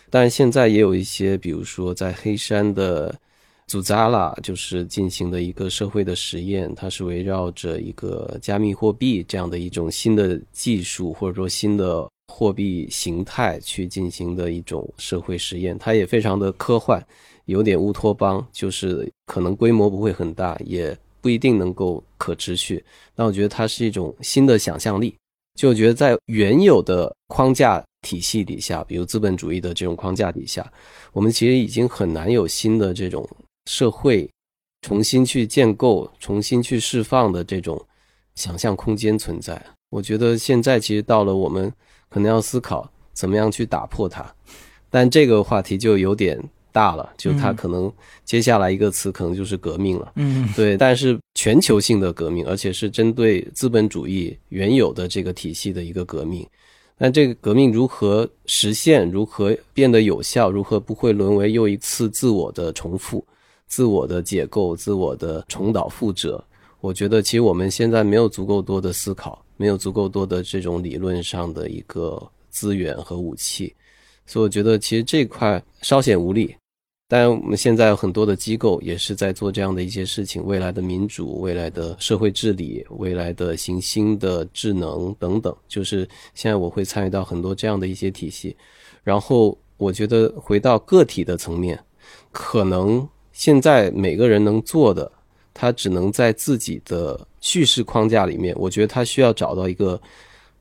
[0.10, 3.14] 但是现在也有一些，比如说在黑山的
[3.68, 17.06] 祖扎拉，就是进行的一个社会的实验，它是围绕着一个加密货币这样的一种新的技术或者说新的货币形态去进行的一种社会实验，它也非常的科幻，
[17.44, 22.84] 有点乌托邦，就是可能规模不会很大，也不一定能够可持续。
[23.16, 25.16] 但我觉得它是一种新的想象力，
[25.56, 30.72] 就我觉得在原有的框架体系底下，比如资本主义的这种框架底下，
[31.12, 33.28] 我们其实已经很难有新的这种
[33.66, 34.30] 社会
[34.82, 37.80] 重新去建构、重新去释放的这种
[38.36, 39.62] 想象空间存在。
[39.90, 41.72] 我觉得现在其实到了我们
[42.10, 44.34] 可能要思考怎么样去打破它，
[44.90, 47.92] 但这个话题就有点大了，就它嗯可能
[48.26, 50.12] 接下来一个词可能就是革命了。
[50.16, 56.48] 嗯对，但是全球性的革命，而且是针对资本主义原有的这个体系的一个革命。
[57.02, 59.10] 那这个革命如何实现？
[59.10, 60.52] 如何变得有效？
[60.52, 63.26] 如何不会沦为又一次自我的重复、
[63.68, 66.44] 自我的解构、自我的重蹈覆辙？
[66.82, 73.74] 我觉得，其实我们现在没有足够多的思考，没有足够多的这种理论上的一个资源和武器，
[74.30, 76.56] 所以我觉得其实这块稍显无力。
[77.08, 88.56] 当然，我们现在有很多的机构也是在做这样的一些事情，未来的民主、未来的社会治理、未来的行星的智能等等，就是现在我会参与到很多这样的一些体系。
[89.04, 91.84] 然后，我觉得回到个体的层面，
[92.32, 95.12] 可能现在每个人能做的，
[95.52, 100.00] 他只能在自己的叙事框架里面，我觉得他需要找到一个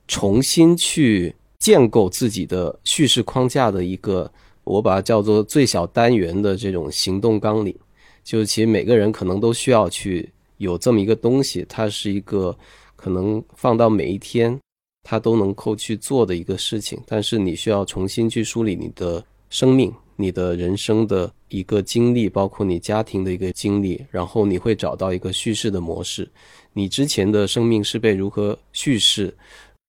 [0.07, 4.31] 重新去建构自己的叙事框架的一个。
[4.65, 7.75] 我把它叫做最小单元的这种行动纲领，
[8.23, 12.55] 就是其实每个人可能都需要去有这么一个东西，它是一个
[12.95, 14.61] 可能放到每一天，
[15.05, 17.01] 它都能够去做的一个事情。
[17.07, 26.29] 但是你需要重新去梳理你的生命、你的人生的一个经历，包括你家庭的一个经历，然后你会找到一个叙事的模式。
[26.75, 29.35] 你之前的生命是被如何叙事、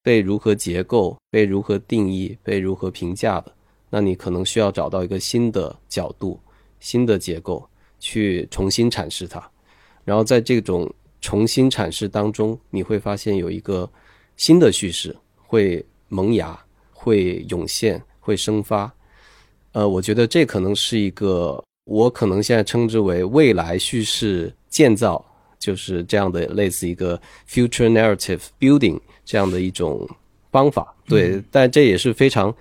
[0.09, 3.53] 被如何结构、被如何定义、被如何评价的？
[3.91, 6.39] 那你可能需要找到一个新的角度、
[6.79, 7.63] 新的结构
[7.99, 9.47] 去重新阐释它，
[10.03, 10.91] 然后在这种
[11.21, 13.87] 重新阐释当中，你会发现有一个
[14.35, 16.59] 新的叙事会萌芽、
[16.91, 18.91] 会涌现、会生发。
[19.73, 25.23] 呃，我觉得这可能是一个我可能现在称之为未来叙事建造，
[25.59, 30.09] 就是这样的类似一个 future narrative building 这样的一种
[30.51, 30.91] 方法。
[31.05, 32.51] 对，但这也是非常。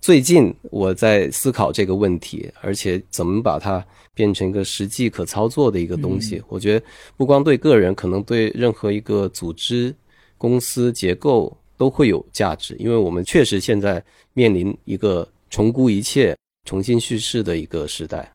[0.00, 6.42] 最近我在思考这个问题，而且怎么把它变成一个实际可操作的一个东西。
[6.48, 6.86] 我觉得
[7.18, 9.94] 不光对个人，可能对任何一个组织、
[10.38, 14.02] 公司结构都会有价值，因为我们确实现在
[14.32, 18.32] 面临一个重估一切、重新叙事的一个时代。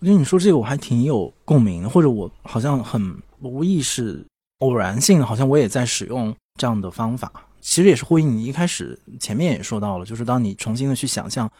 [0.00, 4.24] 我觉得你说这个我还挺有共鸣的，或者我好像很无意识
[4.58, 7.30] 偶然性，好像我也在使用这样的方法。
[7.60, 11.50] 其实也是呼应你一开始前面也说到了，就是当你重新的去想象、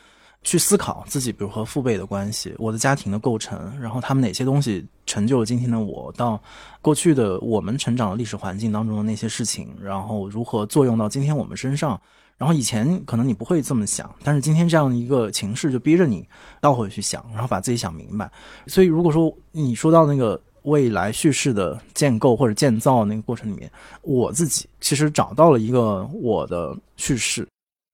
[0.42, 6.40] 去思考自己，比如和父辈的关系、我的家庭的构成，然后他们哪些东西成就了今天的我，到
[6.83, 12.00] 过去的我们成长的历史环境当中的那些事情，然后如何作用到今天我们身上。
[12.37, 16.28] 然后以前可能你不会这么想，但是今天这样的一个情势就逼着你
[16.61, 18.28] 倒回去想，然后把自己想明白。
[18.66, 23.70] 所以如果说你说到那个未来叙事的建构或者建造那个过程里面，
[24.03, 27.48] 我自己其实找到了一个我的叙事，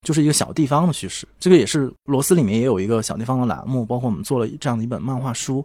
[0.06, 1.28] 就是一个小地方的叙事。
[1.38, 5.64] 这个也是罗斯里面也有一个小地方的栏目，包括我们做了这样的一本漫画书，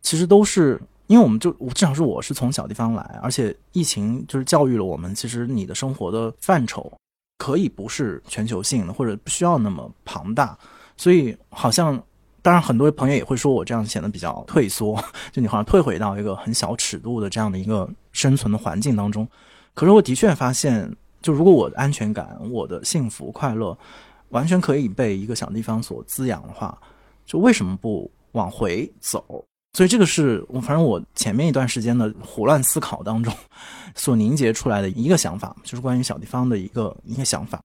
[0.00, 6.90] 其实都是因为我们就至少是我是从小地方来，而且疫情就是教育了我们，其实你的生活的范畴。
[7.38, 10.56] 可以不是全球性的，或者不需要那么庞大，
[10.96, 12.00] 所以好像，
[12.42, 15.02] 当然很多朋友也会说我这样显得比较退缩，
[15.32, 19.26] 就你好像退回到一个很小尺度的这样的一个生存的环境当中。
[19.74, 23.78] 可是我的确发现，就如果我的安全感、我的幸福快乐
[24.30, 26.76] 完全可以被一个小地方所滋养的话，
[27.24, 29.44] 就为什么不往回走？
[29.74, 33.32] 所以这个是我反正我前面一段时间的胡乱思考当中
[33.94, 37.58] 所凝结出来的一个想法，就是关于小地方的一个一个想法。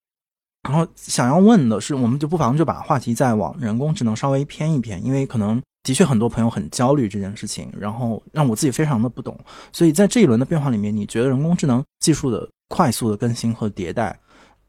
[0.67, 9.38] 然后想要问的是，我们就不妨就把话题再往人工智能稍微偏一偏，因为可能的确很多朋友很焦虑这件事情，然后让我自己非常的不懂。
[9.71, 14.19] 所以在这一轮的变化里面，你觉得人工智能技术的快速的更新和迭代，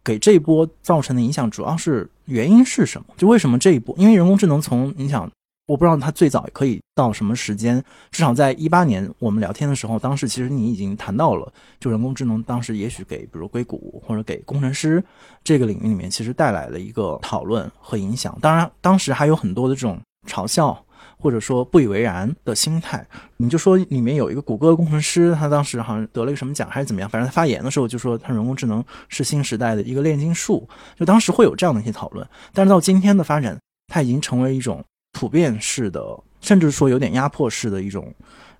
[0.04, 3.06] 给这一波造成的影响主要是原因是什么？
[3.16, 3.94] 就为什么这一波？
[3.98, 5.28] 因为人工智能从你想。
[5.68, 15.04] 我不知道它最早可以到什么时间，至少在一八年我们聊天的时候，当时其实你已经谈到了，就人工智能当时也许给比如硅谷或者给工程师
[15.44, 18.36] 这个领域里面，其实带来了一个讨论和影响。
[18.40, 20.82] 当然，当时还有很多的这种嘲笑
[21.18, 23.06] 或者说不以为然的心态。
[23.36, 32.26] 你就说里面有一个谷歌工程师，他当时好像得了一个什么奖还是怎么样，反正他发言的时候就说他人工智能是新时代的一个炼金术，就当时会有这样的一些讨论。
[32.54, 34.82] 但是到今天的发展，它已经成为一种。
[35.18, 36.00] 普遍式的，
[36.40, 38.14] 甚至说有点压迫式的一种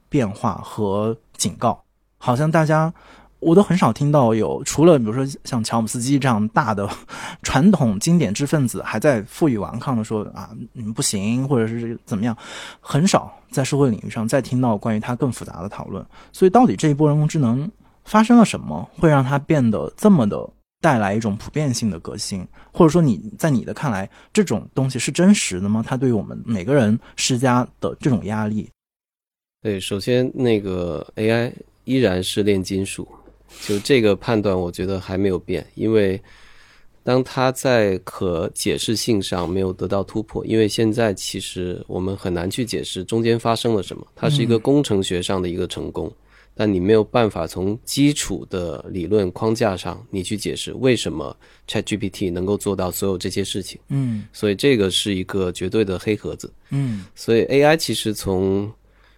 [0.09, 1.81] 变化和警告，
[2.19, 2.93] 好像大家
[3.39, 6.91] 我都很少听到有，除了比如说像乔姆斯基这样大的
[7.45, 12.37] 传统经典知识分子还在负隅顽抗的说啊，你们不行，或者是怎么样，
[12.81, 16.05] 很少在社会领域上再听到关于它更复杂的讨论。
[16.33, 17.71] 所以，到底这一波人工智能
[18.05, 20.51] 发生了什么，会让它变得这么的？
[20.81, 25.85] 带来一种普遍性的革新，或者说你在你的看来，这种东西是真实的吗？
[25.87, 28.69] 它对于我们每个人施加的这种压力？
[29.61, 31.53] 对，首先那个 AI
[31.85, 33.09] 依然是炼金术，
[33.67, 35.67] 就这个判断，我觉得还没有变。
[35.75, 36.23] 因为
[37.03, 46.13] 当它在可解释性上没有得到突破，因为现在其实我们很难去解释中间发生了什么，它是一个工程学上的一个成功。
[46.61, 51.37] 但你没有办法从基础的理论框架上，你去解释为什么
[51.69, 53.79] ChatGPT 能够做到所有这些事情。
[53.91, 56.53] 嗯，所以这个是一个绝对的黑盒子。
[56.71, 58.69] 嗯，所以 AI 其实从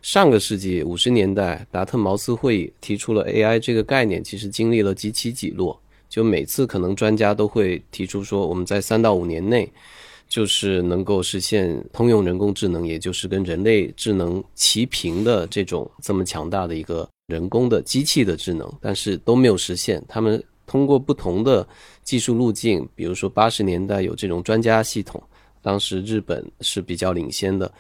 [0.03, 5.81] 上个世纪五十年代达特茅斯会议提出了 AI 这个概念，其实经历了几起几落。
[6.11, 9.73] 就每次可能专家都会提出说，我们在三到五年内。
[10.31, 20.03] 就是能够实现通用人工智能，也就是跟人类智能齐平的这种这么强大的一个人工的机器的智能，但是都没有实现。
[20.09, 21.67] 他们通过不同的
[22.05, 25.21] 技术路径，比如说八十年代有这种专家系统，
[25.61, 27.71] 当时日本是比较领先的。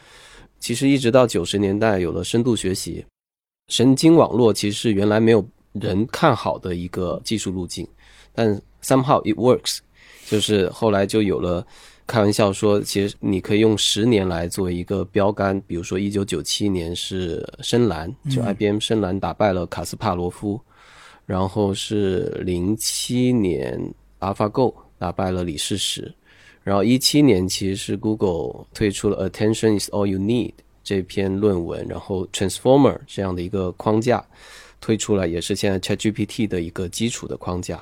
[0.58, 3.06] 其实一直到九十年代有了深度学习，
[3.68, 7.86] 神经网络其实是原来没有人看好的一个技术路径，
[8.34, 9.78] 但 somehow it works，
[10.30, 11.66] 就是后来就有了。
[12.06, 20.60] 开玩笑说，其实你可以用十年来作为一个标杆，比如说一九九七年是深蓝，就 IBM 深蓝打败了卡斯帕罗夫，
[21.24, 23.80] 然后是零七年
[24.18, 26.12] AlphaGo 打败了李世石，
[26.64, 34.26] 然后一七年其实是 Google 推出了 Attention is all you need 这篇论文，然后 Transformer 这样的一个框架
[34.80, 37.80] 推出来，也是现在 ChatGPT 的一个基础的框架，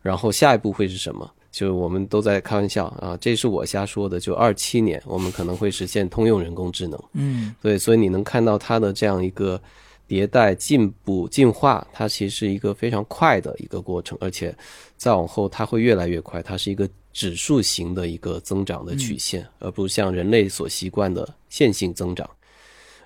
[0.00, 1.30] 然后下一步会是什么？
[1.56, 4.20] 就我们都在开玩笑啊，这是我瞎说的。
[4.20, 7.02] 就二七年，我们可能会实现通用人工智能。
[7.14, 9.58] 嗯，对，所以你能看到它的这样一个
[10.06, 14.54] 迭代、进步、进化，它其实是一个非常快的一个过程，而且
[14.98, 16.42] 再往后它会越来越快。
[16.42, 22.28] 它是一个指数型的一个增长的曲线，而不像人类所习惯的线性增长。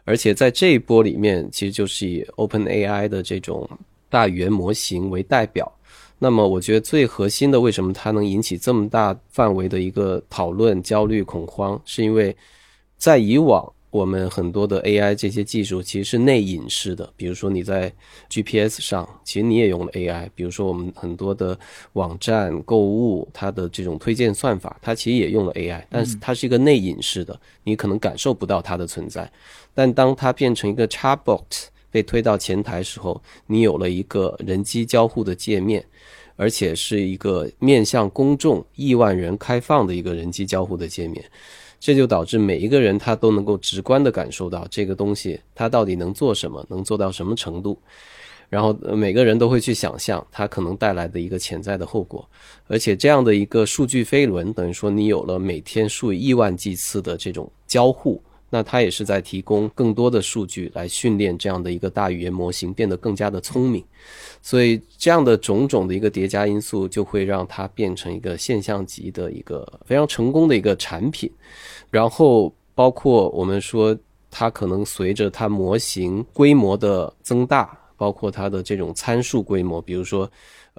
[0.04, 3.70] 而且在这一波里面，其实就是以 Open AI 的这种
[4.08, 5.72] 大语言模型为代表。
[6.22, 12.36] 那么，我觉得最核心的，为什么它能引起这么大范围的一个讨论、焦虑、恐慌，是因为
[12.98, 17.90] 在以往我们很多的 AI 这些技术其实是内隐式的，比如说你在
[18.28, 20.28] GPS 上，其实你也用了 AI。
[20.34, 21.58] 比如说我们很多的
[21.94, 29.32] 网站购物，它的这种推荐算法，它其实也用了 AI，但是它是一个内隐式的，你可能感受不到它的存在。
[29.72, 35.84] 但当它变成一个 Chatbot 被推到前台时候，你有了一个人机交互的界面，
[36.36, 41.24] 而且是一个面向公众亿万人开放的一个人机交互的界面。
[41.78, 47.78] 这就导致每一个人他都能够直观的感受到这个东西它到底能做什么，能做到什么程度，
[48.50, 52.28] 然后每个人都会去想象它可能带来的一个潜在的后果，
[52.66, 58.22] 而且这样的一个数据飞轮，等于说你有了每天数以亿万计次的这种交互。
[58.50, 63.84] 那它也是在提供更多的数据来训练这样的一个大语言模型变得更加的聪明，
[64.42, 71.30] 所以这样的种种的一个叠加因素就会让它变成一个现象级的一个非常成功的一个产品。
[71.90, 73.96] 然后包括我们说
[74.30, 80.30] 它可能随着它模型规模的增大，包括它的这种参数规模，比如说。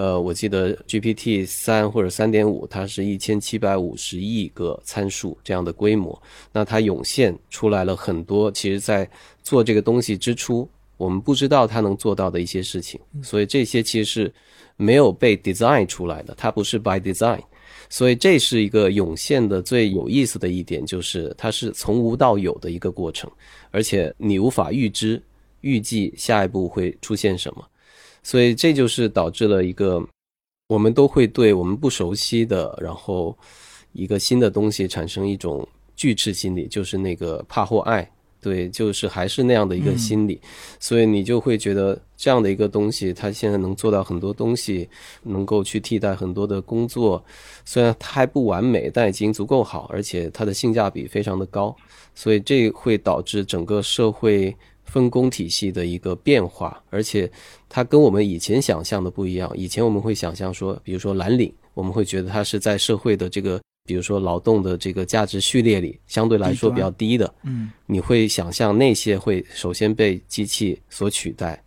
[0.01, 6.19] 呃，我记得 GPT 三或者三点五，它是一千七百五十亿个参数这样的规模，
[6.51, 9.07] 那它涌现出来了很多，其实在
[9.43, 14.33] 做这个东西之初，我们不知道它能做到的一些事情，所以这些其实是
[14.75, 17.39] 没有被 design 出来的，它不是 by design，
[17.87, 23.29] 所以这是一个涌现的最有意思的一点，就是它是从无到有的一个过程，
[23.69, 25.21] 而且你无法预知、
[25.59, 27.67] 预计下一步会出现什么。
[28.23, 30.01] 所以这就是导致了一个，
[30.67, 33.37] 我们都会对我们不熟悉的，然后
[33.93, 38.09] 一个新的东西产生一种拒斥心理，就是那个怕或爱，
[38.39, 40.39] 对，就是还是那样的一个心理。
[40.79, 44.87] 所以你就会觉得这样的一个东西，它现在能做到很多东西，
[45.23, 47.23] 能够去替代很多的工作，
[47.65, 51.75] 虽然它还不完美，但已经足够好，而且它的性价比非常的高。
[52.13, 54.55] 所以这会导致整个社会。
[54.91, 57.31] 分工体系的一个变化，而且
[57.69, 59.49] 它跟我们以前想象的不一样。
[59.55, 67.33] 以前我们会想象说，比如说蓝领，我们会觉得它是在社会的这个，比如说劳动的这个价值序列里相对来说比较低的。
[67.43, 71.63] 嗯，你会想象那些会首先被机器所取代。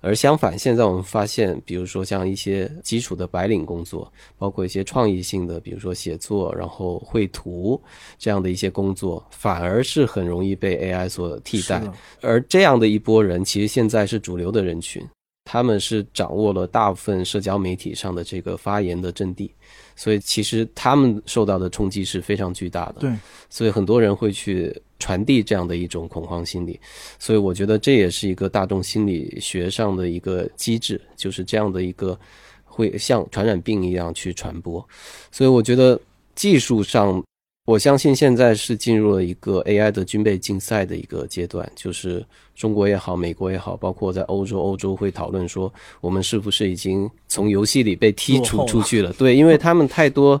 [0.00, 7.80] 而相反，现在我们发现，比如说像一些基础的白领工作，包括一些创意性的，比如说写作、然后绘图
[8.16, 11.82] 这样的一些工作，反而是很容易被 AI 所替代。
[12.20, 15.04] 而这样的一波人，其实现在是主流的人群，
[15.44, 19.52] 他们是掌握了大部分社交媒体上的这个发言的阵地。
[19.96, 23.12] 所以其实他们受到的冲击是非常巨大的，对，
[23.50, 26.78] 所以很多人会去传递这样的一种恐慌心理，
[27.18, 32.18] 所以我觉得这也是一个大众心理学上的一个机制，就是这样的一个
[32.64, 34.86] 会像传染病一样去传播，
[35.30, 36.00] 所以我觉得
[36.34, 37.22] 技术上。
[37.64, 42.24] 我相信现在是进入了一个 AI 的军备竞赛的一个阶段，就是
[42.54, 45.70] 中国也好，美国也好，包括在欧洲，欧洲会讨论说，
[46.00, 49.12] 我们是不是已经从游戏里被剔除出去了？
[49.18, 50.40] 对，因为他们太多。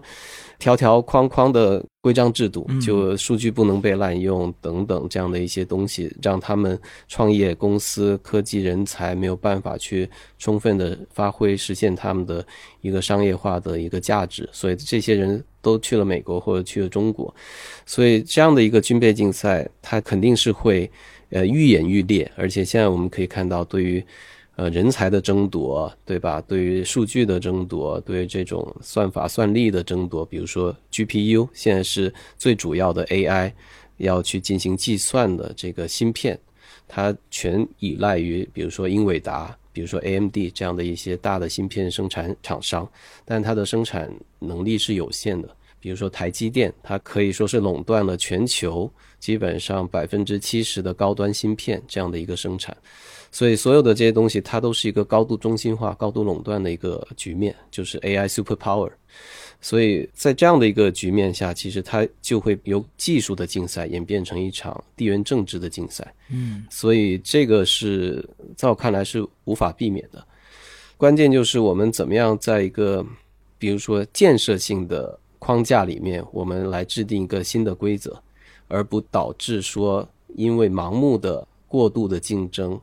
[0.58, 12.44] 条条框框的规章制度，就数据不能被滥用等等这样的一些东西，让他们创业公司、科技人才没有办法去充分的发挥，实现他们的
[12.80, 14.48] 一个商业化的一个价值。
[14.52, 17.32] 所以这些人都去了美国或者去了中国，
[17.86, 20.90] 所以这样的一个军备竞赛，它肯定是会
[21.30, 22.28] 呃愈演愈烈。
[22.36, 24.04] 而且现在我们可以看到，对于
[24.58, 26.40] 呃，人才的争夺，对吧？
[26.40, 33.52] 对于数据的争夺，对于这种算法算力的争夺，比如说 GPU，现在是最主要的 AI
[33.98, 36.36] 要去进行计算的这个芯片，
[36.88, 42.90] 它全依赖于比如说英伟达，比如说 AMD 这样的一些大的芯片生产厂商，
[43.24, 45.48] 但它的生产能力是有限的。
[45.78, 52.76] 比如说台积电，它可以说是垄断了全球基本上百分之七十的高端芯片这样的一个生产。
[53.30, 58.90] 所以，所有的这些东西，它都是一个高度中心化、高度垄断的一个局面，就是 AI super power。
[59.60, 66.14] 所以在这样的一个局面下，其实它就会由技术的竞赛演变成一场地缘政治的竞赛。
[66.30, 68.26] 嗯，所以这个是
[68.56, 70.24] 在我看来是无法避免的。
[70.96, 73.04] 关键就是我们怎么样在一个，
[73.58, 78.20] 比如说建设性的框架里面，我们来制定一个新的规则，
[78.68, 82.80] 而不导致说因为盲目的过度的竞争。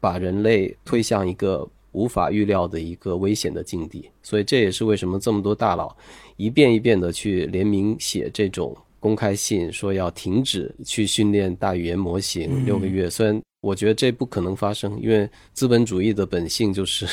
[0.00, 5.94] 把人类推向一个无法预料的一个危险的境地，所以这也是为什么这么多大佬
[6.36, 13.10] 一遍一遍的去联名写这种公开信，说要停止去训练大语言模型六个月。
[13.10, 17.06] 虽然我觉得这不可能发生，因为资本主义的本性就是，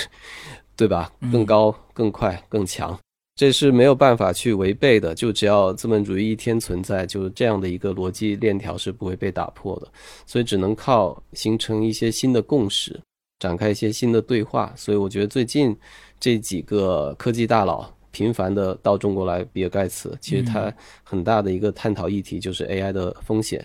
[0.76, 1.12] 对吧？
[1.32, 2.98] 更高、更快、更强。
[3.38, 5.14] 这是没有办法去违背的。
[5.14, 9.88] 就只要资本主义一天存在，就这样的一个逻辑链条是不会被打破的。
[10.26, 13.00] 所以只能靠形成一些新的共识，
[13.40, 14.74] 展开一些新的对话。
[14.76, 15.78] 所以我觉得最近
[16.20, 20.74] 这几个科技大佬频繁的到中国来，比尔盖茨，其实他
[21.04, 23.64] 很大的一个探讨议题就是 AI 的风险。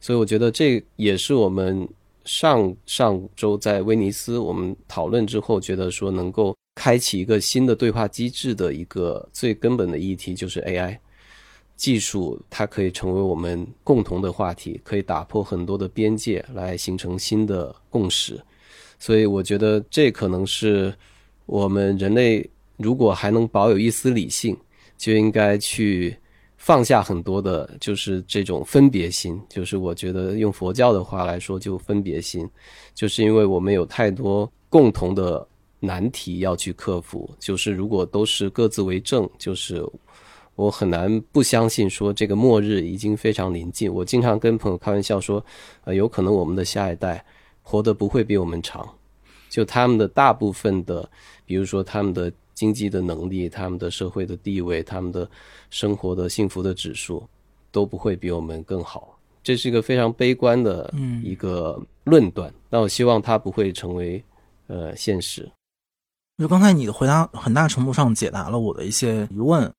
[0.00, 1.88] 所以我觉得这也是我们
[2.26, 6.54] 上上周在威尼斯我们讨论之后，觉得说能够。
[6.74, 10.98] 开启一个新的对话机制的一个最根本的议题就是 AI
[11.76, 18.40] 技术，它可以成为我们共同的话题，可以打破很多的边界，来形成新的共识。
[18.98, 20.94] 所以，我觉得这可能是
[21.46, 24.56] 我们人类如果还能保有一丝理性，
[24.96, 26.16] 就应该去
[26.56, 29.40] 放下很多的，就是这种分别心。
[29.48, 32.48] 就是我觉得用佛教的话来说，就分别心，
[32.94, 35.46] 就是因为我们有太多共同的。
[35.84, 39.84] 难题要去克服，就是如果都是各自为政，就是
[40.54, 43.92] 我很难不相信说这个末日已经非常临近。
[43.92, 45.44] 我经常跟朋友开玩笑说，
[45.84, 47.24] 呃，有可能我们的下一代
[47.62, 48.88] 活得不会比我们长，
[49.50, 51.08] 就他们的大部分的，
[51.44, 55.28] 比如说他们的经济的能力、他们的社会的地位、他们的
[55.70, 57.28] 生活的幸福的指数
[57.72, 59.18] 都不会比我们更好。
[59.42, 64.22] 这是一个非常悲观的一个论断，那我希望它不会成为
[64.68, 65.50] 呃现实。
[66.36, 69.72] 就刚才你的回答，很大程度上解答了我的一些疑问。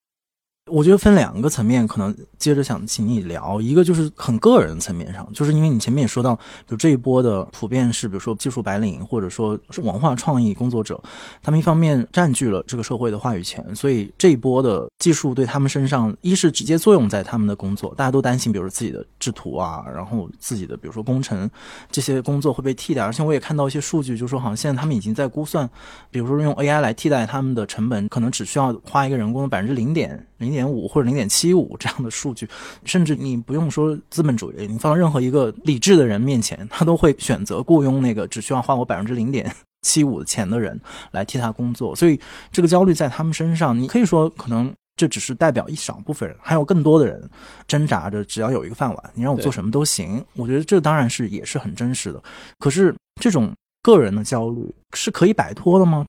[0.72, 3.62] 我觉得分两个层面，可能接着想请你聊。
[3.62, 6.38] 一个就是很个人层面上，就是因为你前面也说到，
[6.68, 11.00] 就这一波的普遍是，比如说技术白领或者说是文化创意工作者，
[11.44, 21.48] 他们一方面占据了这个社会的话语权，所以这一波的技术对他们身上，一是直接作用在他们的工作，大家都担心，比如说自己的制图啊，然后自己的比如说工程
[21.92, 23.04] 这些工作会被替代。
[23.04, 25.70] 而且我也看到一些数据，就说好像现在他们已经在估算，
[26.10, 30.26] 比如说用 AI 来替代他们的成本，可能只需要花一个人工的百分之零点。
[30.38, 32.48] 零点五或者零点七五这样的数据，
[32.84, 39.50] 甚至你不用说资本主义，你放任何一个理智的人面前，他都会选择雇佣那个只需要花我百分之零点
[39.82, 40.80] 七五的钱的人
[41.12, 41.96] 来替他工作。
[41.96, 42.20] 所以
[42.52, 47.30] 这个焦虑在他们身上，你可以说可能这只是代表一少部分人，还有更多的人
[47.68, 50.24] 挣扎着，只要有一个饭碗，你让我做什么都行。
[50.34, 52.22] 我觉得这当然是也是很真实的。
[52.60, 56.06] 可是这种个人的焦虑是可以摆脱的吗？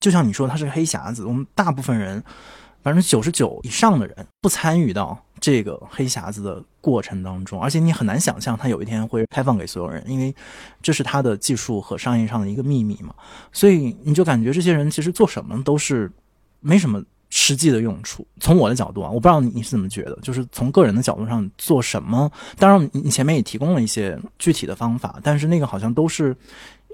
[0.00, 2.22] 就像你说，他是个黑匣子，我们大部分人。
[2.86, 10.32] 百分之九十九以上的人不参与到这个黑匣子的过程当中，而且你很难想象它有一天会开放给所有人，因为
[10.80, 13.12] 这是它的技术和商业上的一个秘密嘛。
[13.50, 16.08] 所以你就感觉这些人其实做什么都是
[16.60, 18.24] 没什么实际的用处。
[18.38, 26.36] 从我的角度啊，我不知道你是怎么觉得，就是从个人的角度上做什么，当然你前面也提供了一些具体的方法，但是那个好像都是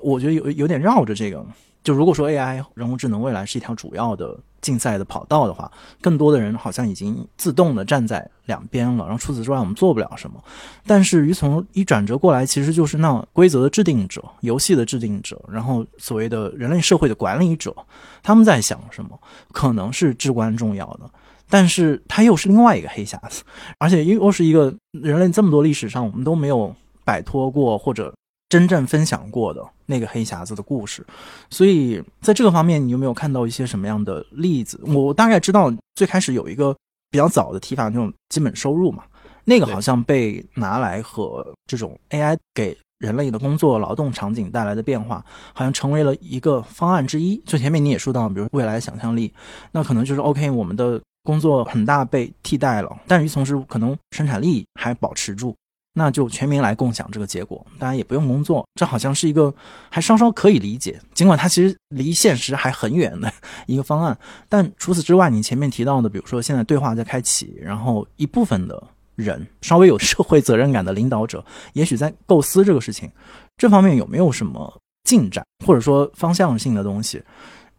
[0.02, 1.44] 我觉得有有点绕着这个。
[1.82, 5.70] 就如果说 AI 人工智能未来是一条主要的竞赛的跑道的话，
[6.00, 9.04] 更多的人好像已经自动的站在两边了。
[9.04, 10.42] 然后除此之外，我们做不了什么。
[10.86, 17.74] 但是于从一转折过来，其实就是那规则的制定者、游戏的制定者，然后所谓的人类社会的管理者，
[18.22, 19.18] 他们在想什么，
[19.50, 21.10] 可能是至关重要的。
[21.50, 23.42] 但是它又是另外一个黑匣子，
[23.78, 26.72] 而且又是一个人类这么多历史上我们都没有
[27.04, 28.14] 摆脱过或者。
[28.48, 31.06] 真正分享过的那个黑匣子的故事，
[31.50, 34.80] 所以在这个方面，你有没有看到一些什么样的例子？
[34.86, 36.74] 我大概知道，最开始有一个
[37.10, 39.04] 比较早的提法，那种基本收入嘛，
[39.44, 45.22] 那个好像被拿来和这种 AI 给人类的工作劳动场景带来的变化，
[45.52, 47.36] 好像成为了一个方案之一。
[47.44, 49.32] 就前面你也说到，比如未来想象力，
[49.72, 55.54] 那可能就是 OK，我们的工作很大被替代了，但与此同时，可能生产力还保持住。
[55.94, 59.54] 那就全民来共享这个结果，大家也不用工作，这好像是一个
[59.90, 63.32] 还稍稍可以理解，尽管它其实离现实还很远的
[63.66, 64.16] 一个方案。
[64.48, 68.82] 但除此之外，你前面提到的，比如说现在对话在开启，然后一部分的
[69.16, 73.10] 人稍微有社会责任感的领导者，也许在构思这个事情，
[73.58, 77.22] 这方面有没有什么进展，或者说方向性的东西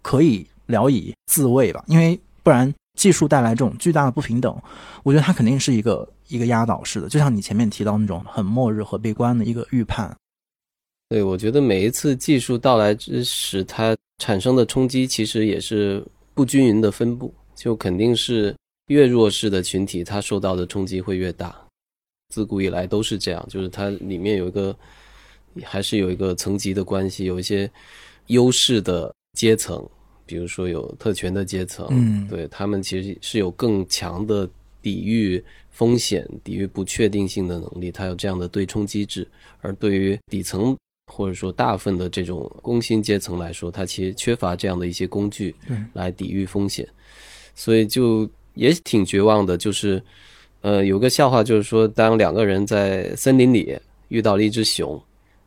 [0.03, 1.83] 可以聊以自慰吧？
[1.87, 4.55] 因为不然技术带来这种巨大的不平等，
[5.03, 6.07] 我觉得它肯定是一个。
[6.29, 10.15] 一个压倒式的，就像你前面提到那种很末日和悲观的一个预判。
[11.09, 18.55] 对，我觉得每一次技术到来之时，它产生的冲击其实也是不均匀的分布，就肯定是
[18.87, 21.55] 越弱势的群体，它受到的冲击会越大。
[22.29, 24.75] 自古以来都是这样，就是它里面有一个
[25.61, 27.69] 还是有一个层级的关系，有一些
[28.27, 29.87] 优势的阶层，
[30.25, 34.49] 比如说有特权的阶层，嗯，对他们其实是有更强的
[34.81, 35.43] 抵御。
[35.75, 39.23] 风险抵御不确定性的能力，它有这样的对冲机制；
[39.59, 40.77] 而对于底层
[41.11, 45.55] 或者说大部分的这种工薪阶层来说，它其实缺乏这样的一些工具
[45.93, 46.87] 来抵御风险。
[47.55, 49.57] 所以就也挺绝望的。
[49.57, 49.99] 就是
[50.61, 53.75] 呃，有个笑话，就是说，当两个人在森林里
[54.09, 55.01] 遇到了一只熊，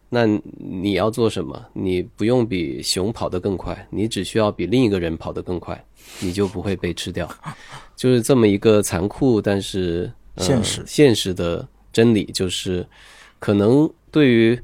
[0.09, 0.25] 那
[0.57, 1.67] 你要做什么？
[1.73, 5.85] 你不用比熊跑得更快，你只需要比另一个人跑得更快，
[6.21, 7.29] 你就不会被吃掉。
[7.97, 12.87] 就是这么一个残酷，但是、呃、现实现实的真理，就是
[13.39, 14.59] 可能对于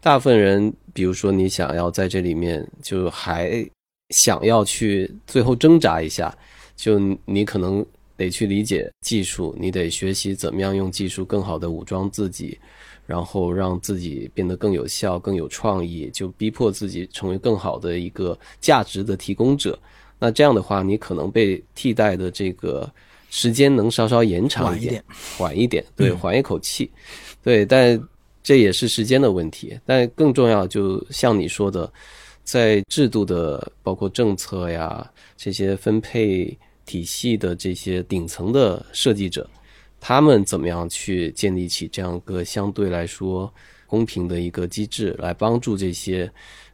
[0.00, 3.64] 大部分人，比如说你想要在这里面就还
[4.10, 6.36] 想要去最后挣扎一下，
[6.74, 7.84] 就你可能
[8.16, 12.58] 得去理解技术，你得学习怎么样用技术更好的武装自己，
[13.08, 19.78] 然后让自己变得更有效、更有创意，就逼迫自己成为更好的一个价值的提供者。
[20.18, 22.86] 那这样的话，你可能被替代的这个
[23.30, 25.02] 时间能稍稍延长一点
[25.38, 26.90] 缓一点，对，嗯缓一口气，
[27.42, 27.98] 对，但
[28.42, 29.80] 这也是时间的问题。
[29.86, 31.90] 但更重要，就像你说的，
[32.44, 36.54] 在制度的包括政策呀这些分配
[36.84, 39.48] 体系的这些顶层的设计者，
[40.00, 43.52] 他们怎么样去建立起这样一个相对来说
[43.86, 46.30] 公平的一个机制，来帮助这些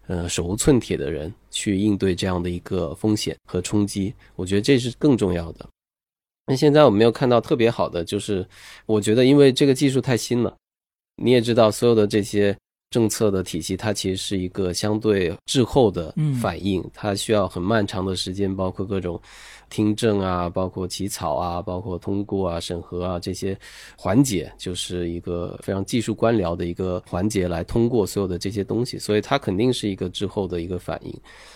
[0.07, 4.13] 呃手无寸铁的人去应对这样的一个风险和冲击？
[4.37, 5.69] 我觉得这是更重要的。
[6.47, 8.47] 那现在我没有看到特别好的，就是
[8.85, 10.55] 我觉得因为这个技术太新了，
[11.17, 12.55] 你也知道所有的这些
[12.95, 19.21] 政策的体系，它其实是一个相对滞后的嗯反应，它需要很漫长的时间，包括各种
[19.69, 23.59] 听证啊，包括起草啊，包括通过啊、审核啊这些
[23.97, 31.11] 环节，就是一个非常技术官僚的一个环节来通过所有的这些东西，所以它肯定是一个滞后的一个反应。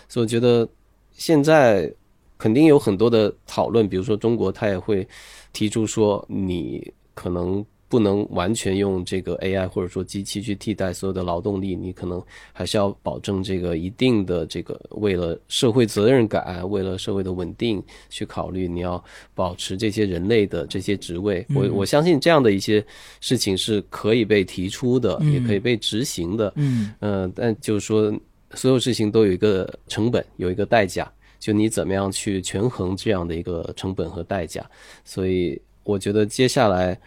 [0.09, 0.69] 所以我觉得
[1.13, 1.89] 现在
[2.37, 5.07] 肯定有很多的讨论，比如说中国，它也会
[5.53, 12.23] 提出说，你可能不能完全用这个 AI 或者说机器去替代所有的劳动力，你可能
[12.53, 19.03] 还是要保证这个一定的这个为了社会责任感，为了社会的稳定去考虑，你要
[19.35, 21.45] 保持这些人类的这些职位。
[21.55, 22.85] 我我相信这样的一些
[23.21, 26.53] 事情是可以被提出的，也可以被执行的。
[26.57, 28.13] 嗯嗯，但就是说，
[28.53, 34.69] 所有事情都有一个成本，有一个代价，就你怎么样去权衡这样的一个成本和代价。
[35.05, 36.99] 所以，我觉得接下来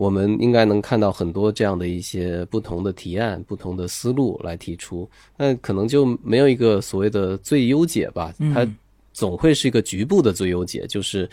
[0.00, 5.06] 我们应该能看到很多这样的一些不同的提案、不同的思路来提出。
[5.36, 8.66] 那可能就没有一个所谓的最优解吧，它
[9.12, 11.28] 总会是一个局部的最优解，就是。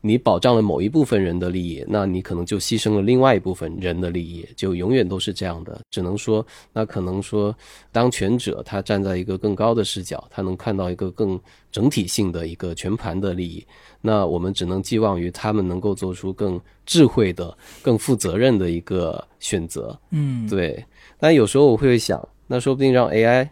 [0.00, 5.80] 你保障了某一部分人的利益，那你可能就牺牲了另外一部分人的利益，就永远都是这样的。
[5.90, 7.54] 只能说，那可能说，
[7.90, 11.38] 当权者他站在一个更高的视角，他能看到一个更
[11.72, 13.66] 整体性的一个全盘的利益。
[14.00, 19.98] 那我们只能寄望于他们能够做出更智慧的、更负责任的一个选择。
[20.10, 20.84] 嗯，对，
[21.18, 23.48] 但有时候我会想，那说不定让 AI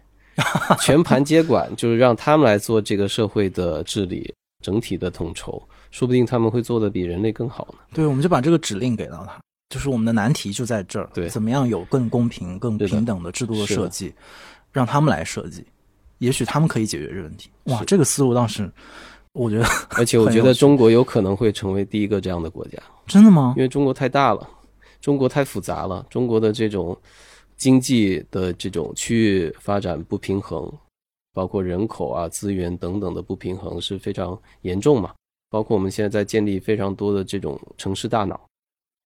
[0.80, 4.32] 全盘接管， 就是让他们来做这个社会的治理、
[4.62, 5.60] 整体的统筹。
[5.96, 7.78] 说不定他们会做得比人类更好呢。
[7.94, 9.40] 对，我们就把这个指令给到他，
[9.70, 11.08] 就是我们的难题就在这儿。
[11.14, 14.12] 对怎么样有更公平、更平等的制度的设计，
[14.70, 15.64] 让他们来设计，
[16.18, 17.48] 也许他们可以解决这个问题。
[17.64, 18.70] 哇，这个思路倒是，
[19.32, 19.64] 我觉得
[19.96, 22.76] 而且我觉得中国有可能会成为第一个这样的国家，
[23.06, 23.62] 真的吗因？
[23.62, 24.46] 为中国太大了，
[25.00, 26.94] 中国太复杂了，中国的这种
[27.56, 30.70] 经济的这种区域发展不平衡，
[31.32, 35.14] 包括人口啊、资源等等的不平衡是非常严重嘛。
[35.48, 38.40] 包括我们现在在建立非常多的这种城市大脑，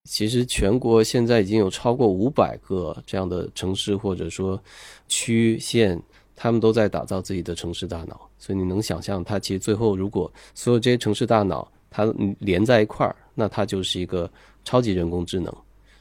[0.09, 4.61] 其实全国现在已经有超过五百个这样的城市或者说
[5.07, 6.01] 区县，
[6.35, 8.29] 他们都在打造自己的城市大脑。
[8.39, 12.05] 所以你能想象，它其实最后如果所有这些城市大脑它
[12.39, 14.29] 连在一块儿，那它就是一个
[14.63, 15.55] 超级人工智能。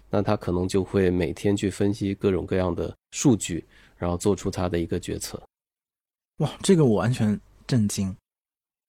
[0.08, 3.64] 那它可能就会每天去分析各种各样的数据，
[3.96, 5.40] 然后做出它的一个决策。
[6.38, 8.16] 哇，这个我完全震惊。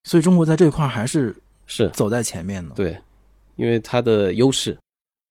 [0.03, 1.35] 所以中国在这一块儿还是
[1.65, 2.75] 是走在前面的。
[2.75, 2.97] 对，
[3.55, 4.77] 因为它的优势，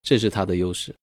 [0.01, 0.93] 这是它的优势。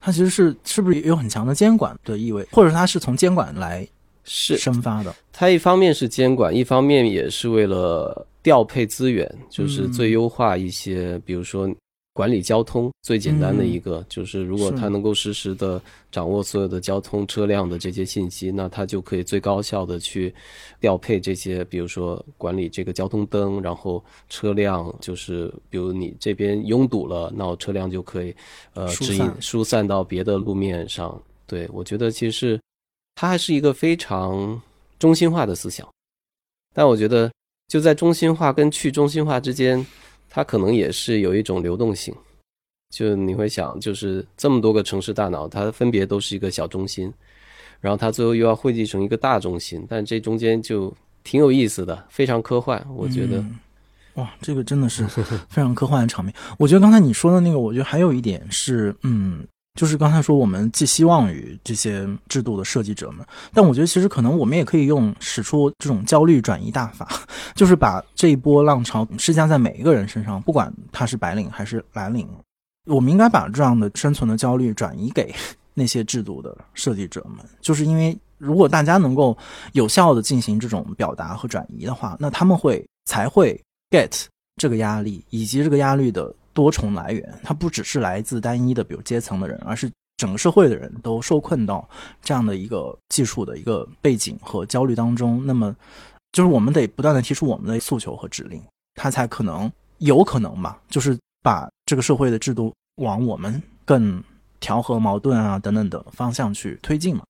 [0.00, 3.86] 它其实是是不是有很强的监管的意味，或者说它是从监管来
[4.24, 5.14] 是生发的？
[5.32, 11.74] 它一方面是监管，一方面也是为了调配资源，就是最优化一些，比如说
[12.14, 20.32] 管理交通最简单的一个，就是如果它能够实时的掌握所有的交通车辆的这些信息，那它就可以最高效的去
[20.80, 28.32] 调配这些，比如说管理这个交通灯，然后车辆就是比如你这边拥堵了，那我车辆就可以
[28.74, 29.42] 呃指引疏散。
[29.42, 31.20] 疏散到别的路面上。
[31.48, 32.58] 对我觉得其实
[33.16, 34.62] 它还是一个非常
[35.00, 35.86] 中心化的思想，
[36.72, 37.28] 但我觉得
[37.66, 39.84] 就在中心化跟去中心化之间，
[40.34, 42.12] 它可能也是有一种流动性。
[42.90, 47.12] 就你会想，就是这么多个城市大脑，它分别都是一个小中心，
[47.80, 53.44] 然后它最后又要汇集成一个大中心，但这中间就挺有意思的，非常科幻，我觉得。
[54.14, 56.34] 哇，这个真的是非常科幻的场面。
[56.58, 67.08] 我觉得刚才你说的那个，我觉得还有一点是，嗯，就是刚才说我们寄希望于这些制度的设计者们，但我觉得其实可能我们也可以用使出这种焦虑转移大法，
[67.54, 72.28] 就是把这一波浪潮施加在每一个人身上，不管他是白领还是蓝领，
[72.86, 75.34] 我们应该把这样的生存的焦虑转移给
[75.74, 79.36] 那些制度的设计者们，就是因为如果大家能够
[79.72, 83.60] 有效的进行这种表达和转移的话，那他们会才会。
[83.90, 84.24] get
[84.56, 91.86] 这个压力以及这个压力的多重来源，它不只是来自单一的，比如阶层的人，而是整个社会的人都受困到
[92.22, 95.44] 这样的一个技术的一个背景和焦虑当中。
[95.44, 95.74] 那么，
[96.32, 98.62] 就是我们得不断的提出我们的诉求和指令，
[98.94, 104.22] 它才可能有可能吧，就是把这个社会的制度往我们更
[104.60, 107.24] 调和矛盾啊等等的方向去推进嘛。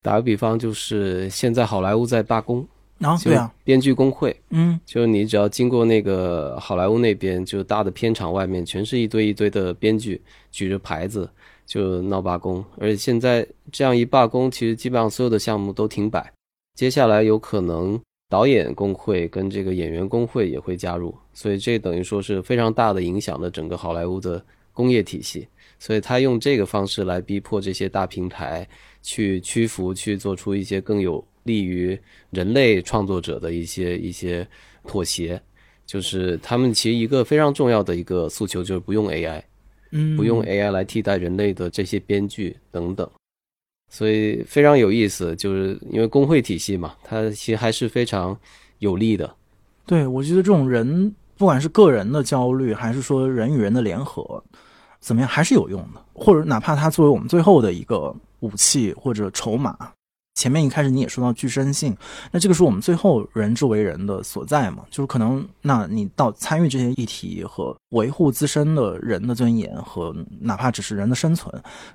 [0.00, 2.66] 打个比方，就是现在好莱坞在罢工。
[3.00, 10.20] 啊，对啊，编剧工会，嗯，就是你只要经过那个好莱坞那边，就大的片场外面，全是一堆一堆的编剧
[10.52, 11.28] 举着牌子
[11.66, 12.64] 就闹罢工。
[12.78, 16.32] 而且现在这样一罢工，其实基本上所有的项目都停摆。
[16.76, 24.42] 接下来有可能导演工会跟这个演员工会也会加入，所以这等于说是非常大的影响了整个好莱坞的
[24.72, 25.46] 工业体系。
[25.78, 28.66] 所以他用这个方式来逼迫这些大平台
[29.02, 31.22] 去屈服，去做出一些更有。
[31.44, 31.98] 利于
[32.30, 34.46] 人类创作者的一些一些
[34.86, 35.40] 妥协，
[35.86, 39.42] 就是他们其实一个非常重要的一个诉求就是不用 AI，
[39.92, 43.08] 嗯，不用 AI 来替代人类的这些编剧等等，
[43.90, 48.36] 所以非常有意思，就是因为工会体系嘛，它其实还是非常
[48.78, 49.32] 有利的。
[49.86, 54.42] 对，我觉得这种人不管是个人的焦虑，还是说人与人的联合，
[55.00, 59.76] 怎么样还是有用的，或者哪怕它作为我们最后的一个武器或者筹码。
[60.34, 61.96] 前面一开始你也说到具身性，
[62.32, 64.84] 那这个是我们最后人之为人的所在嘛？
[64.90, 71.52] 就是可能，那你到参与这些议题和维护自身的人的尊严和哪怕只是人的生存，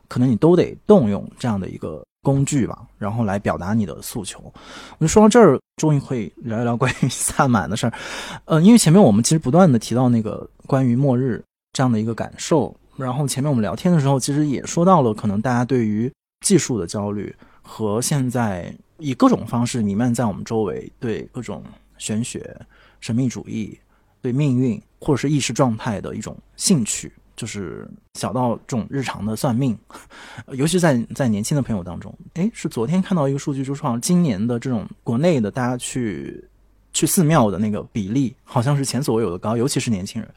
[0.08, 4.42] 可能你都得动用这样的一个工具吧，然后来表达你的诉求。
[4.98, 7.94] 我就说到这儿，终于可以聊一聊关于萨满的事儿。
[8.46, 16.10] 呃，因为前面我们其实不断的提到那个关于末日这样的一个感受，然后前面我们聊天的时候，其实也说到了可能大家对于
[16.46, 17.36] 技术的焦虑。
[17.72, 21.63] 和现在以各种方式弥漫在我们周围，对各种
[21.99, 22.59] 玄学、
[22.99, 23.78] 神秘主义、
[24.24, 29.78] 对命运或者是意识状态的一种兴趣，就是小到这种日常的算命，
[30.53, 36.43] 尤其在在年轻的朋友当中，诶，是昨天看到一个数据，就是好像今年的这种国内的大家去
[36.91, 40.30] 去寺庙的那个比例，好像是前所未有的高，尤其是年轻人。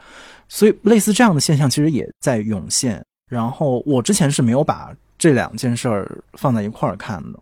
[0.49, 3.03] 所以类似这样的现象其实也在涌现。
[3.27, 4.95] 然后我之前是没有把。
[5.23, 7.41] 这两件事儿放在一块儿看的，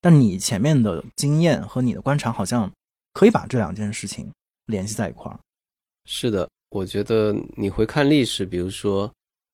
[0.00, 2.68] 但你前面的经验和你的观察好像
[3.12, 4.28] 可以把这两件事情
[4.66, 5.38] 联系在一块儿。
[6.06, 9.08] 是的，我觉得你会看历史，比如说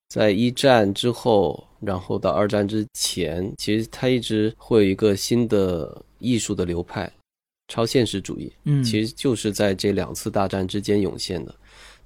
[0.09, 7.13] 在一战之后，然后到二战之前，其实它一直会有一个新的艺术的流派——
[7.69, 8.51] 超现实主义。
[8.65, 11.55] 嗯，其实就是在这两次大战之间涌现的。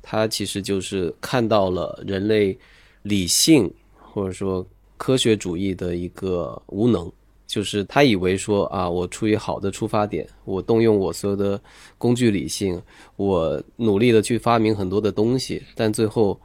[0.02, 2.58] 它其实就是看到了人类
[3.02, 4.66] 理性或者说。
[4.96, 7.10] 科学主义的一个无能，
[7.46, 11.60] 就是他以为说啊，我出于好的出发点，我动用我所有的
[11.98, 12.80] 工具理性，
[13.16, 16.40] 我努力的去发明很多的东西，但最后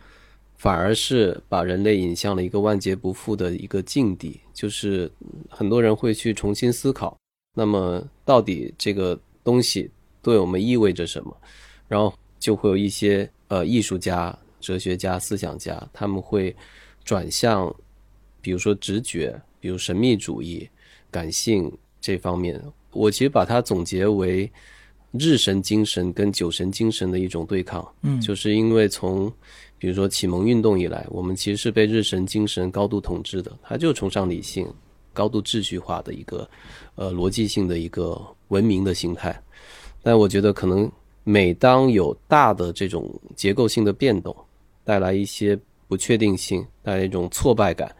[0.57, 4.39] 反而是把人类引向了一个万劫不复的一个境地。
[4.53, 5.09] 就是
[5.49, 7.17] 很多人会去重新思考，
[7.55, 9.89] 那么到底这个东西
[10.21, 11.37] 对我们意味着什么？
[11.87, 16.55] 然后就会有一些呃艺术家、哲学家、思想家，他们会
[17.05, 17.73] 转向。
[18.41, 20.67] 比如说直觉，比如神秘主义、
[21.11, 22.61] 感性这方面，
[22.91, 24.49] 我其实把它总结为
[25.11, 27.87] 日神精神跟酒神精神的一种对抗。
[28.01, 29.31] 嗯，就是因为从
[29.77, 34.67] 比如说启蒙运动以来，我们其实是被日神精神高度统治的，它就崇尚理性、
[35.13, 36.49] 高度秩序化的一个
[36.95, 38.19] 呃逻辑性的一个
[38.49, 39.41] 文明的形态。
[40.01, 40.89] 但我觉得，可能
[41.23, 44.35] 每当有大的这种结构性的变动，
[44.83, 47.93] 带来一些不确定性，带来一种挫败感。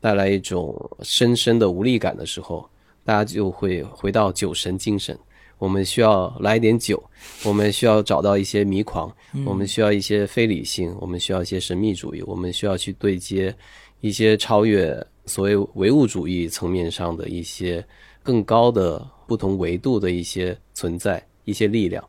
[0.00, 2.68] 带来一种深深的无力感的时候，
[3.04, 5.18] 大家就会回到酒神精神。
[5.58, 7.02] 我们需要来一点酒，
[7.44, 9.12] 我们需要找到一些迷狂，
[9.44, 13.52] 我们需要一些非理性，我们需要一些神秘主义，我们需要去对接
[14.00, 17.84] 一些超越所谓唯物主义层面上的一些
[18.22, 22.08] 更高的不同维度的一些存在、一些力量。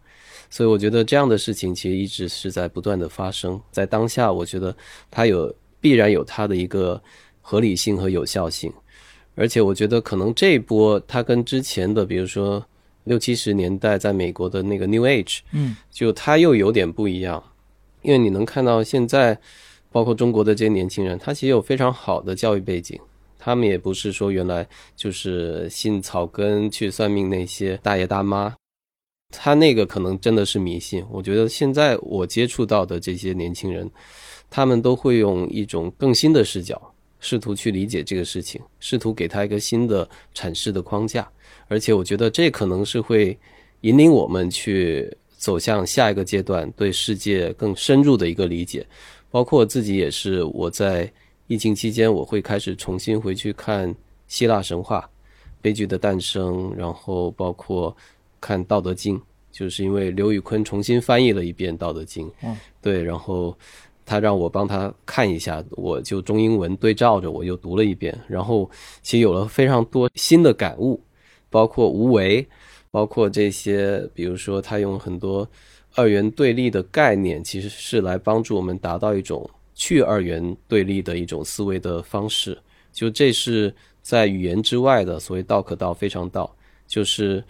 [0.52, 3.60] 所以，我觉得这样的事情其实一直是在不断的发生。
[3.72, 4.76] 在当下，我觉得
[5.10, 7.02] 它有必然有它的一个。
[7.50, 8.72] 合理性和有效性，
[9.34, 12.64] 而且我觉得可能这一波它跟之前的，比如说
[13.06, 15.76] 六七十年代在美国的那个 New Age，嗯。
[15.90, 17.44] 就它又有点不一样，
[18.04, 19.36] 因为你能看到现在，
[19.92, 23.00] 包括中国的这些年轻人，他其实有非常好的教育背景，
[23.40, 28.54] 他们也不是说原来就是信草根去算命那些大爷大妈，
[29.36, 31.04] 他那个可能真的是迷信。
[31.10, 33.90] 我觉得现在我接触到的这些年轻人，
[34.52, 36.80] 他们都会用一种更新的视角，
[37.20, 41.30] 试图去理解这个事情，试图给他一个新的阐释的框架。
[41.68, 43.38] 而且我觉得这可能是会
[43.82, 48.86] 引领我们去走向下一个阶段，对世界更深入的一个理解。
[49.32, 51.12] 包括我自己也是，我在
[51.48, 53.94] 疫情期间，我会开始重新回去看
[54.28, 55.08] 希腊神话、
[55.62, 57.96] 悲剧的诞生，然后包括
[58.42, 59.18] 看《道德经》，
[59.52, 63.56] 就是因为刘宇坤重新翻译了一遍《道德经》，嗯，对，然后
[64.10, 68.68] 他让我帮他看一下，我就中英文对照着我又读了一遍，然后
[69.04, 71.00] 其实有了非常多新的感悟，
[71.48, 72.44] 包括无为，
[72.90, 75.48] 包括这些，比如说他用很多
[75.94, 82.58] 二元对立的概念，其实是来帮助我们达到一种去二元对立的一种思维的方式。
[82.92, 86.52] 就这是在语言之外的所谓“道可道，非常道”，
[86.88, 87.44] 就是，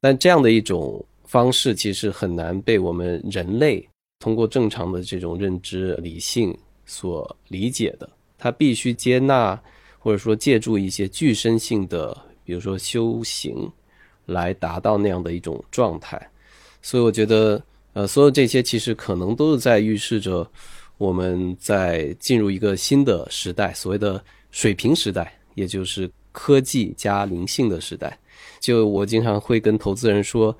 [0.00, 3.88] 但这样的一种方式其实很难被我们人类
[4.22, 6.56] 通过正常的这种认知理性
[6.86, 8.08] 所理解的。
[8.38, 9.60] 它必须接纳
[9.98, 13.68] 或者说借助一些具身性的，比如说修行，
[14.26, 16.30] 来达到那样的一种状态。
[16.80, 17.60] 所以我觉得，
[17.94, 20.48] 呃，所有这些其实可能都是在预示着
[20.98, 28.16] 我们在进入一个新的时代，所谓的水平时代，也就是科技加灵性的时代。
[28.60, 30.56] 就我经常会跟投资人说，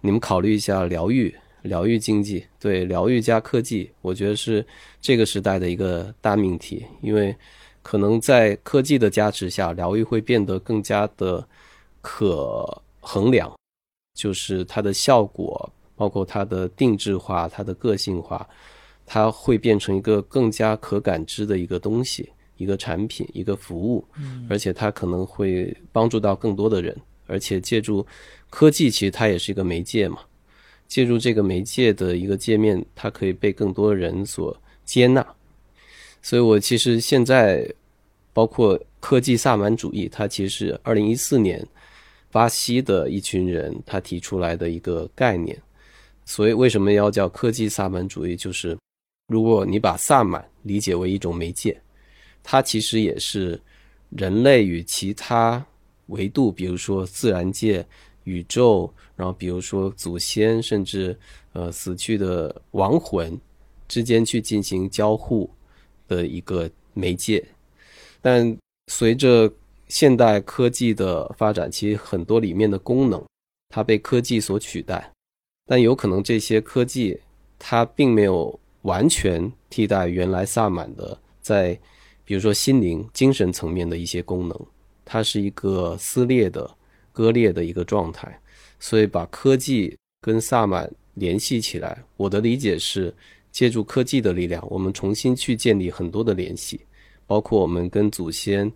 [0.00, 4.64] 你们考虑一下疗愈、疗愈经济，对，疗愈加科技，我觉得是
[5.00, 7.34] 这个时代的一个大命题，因为
[7.82, 11.46] 可能在科技的加持下，疗愈会变得更加的
[12.00, 13.52] 可衡量。
[14.14, 18.46] 就是它的效果，包括它的定制化、它的个性化，
[19.06, 24.06] 它会变成一个更加可感知的一个东西、一个产品、一个服务，
[24.50, 26.94] 而且它可能会帮助到更多的人，
[27.26, 28.06] 而且借助
[28.50, 30.18] 科技，其实它也是一个媒介嘛，
[30.92, 35.26] 借助这个媒介的一个界面，它可以被更多人所接纳。
[36.20, 37.66] 所以我其实现在
[38.34, 41.66] 包括科技萨满主义，它其实是二零一四年。
[42.30, 45.54] 巴西的一群人他提出来的一个概念，
[46.24, 48.34] 所以为什么要叫科技萨满主义？
[48.34, 48.76] 就是
[49.28, 51.78] 如果你把萨满理解为一种媒介，
[52.42, 53.60] 它其实也是
[54.08, 55.62] 人类与其他
[56.06, 57.86] 维度，比如说自然界、
[58.24, 61.18] 宇宙，然后比如说祖先，甚至
[61.52, 63.38] 呃死去的亡魂
[63.88, 65.50] 之间去进行交互
[66.08, 67.44] 的一个媒介。
[68.20, 68.56] 但
[68.86, 69.52] 随着
[69.88, 73.22] 现代科技的发展，其实很多里面的功能，
[73.68, 75.12] 它被科技所取代，
[75.66, 77.18] 但有可能这些科技
[77.58, 81.78] 它并没有完全替代原来萨满的在，
[82.24, 84.66] 比如说心灵、精神层面的一些功能，
[85.04, 86.70] 它是一个撕裂的、
[87.12, 88.40] 割裂的一个状态，
[88.80, 93.14] 所以把科技跟萨满联系起来，我的理解是，
[93.50, 96.80] 借助科技的力量，我们重新去建立很多的联系，
[97.26, 98.72] 包括我们跟祖先。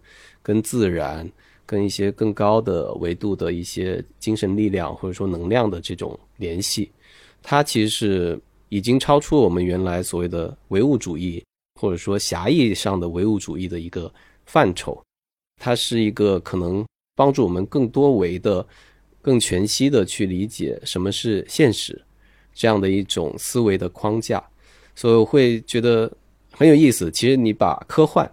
[0.46, 1.28] 跟自然、
[1.66, 6.88] 跟一些更高的维度的一些精神力量或者说能量的这种联系，
[7.42, 11.44] 它其实是已经超出我们原来所谓的唯物主义
[11.80, 14.08] 或者说狭义上的唯物主义的一个
[14.44, 15.02] 范畴。
[15.60, 18.64] 它是一个可能帮助我们更多维的、
[19.20, 22.00] 更全息的去理解什么是现实
[22.54, 24.40] 这样的一种思维的框架。
[24.94, 26.08] 所以我会觉得
[26.52, 27.10] 很有意思。
[27.10, 28.30] 其实你把科幻。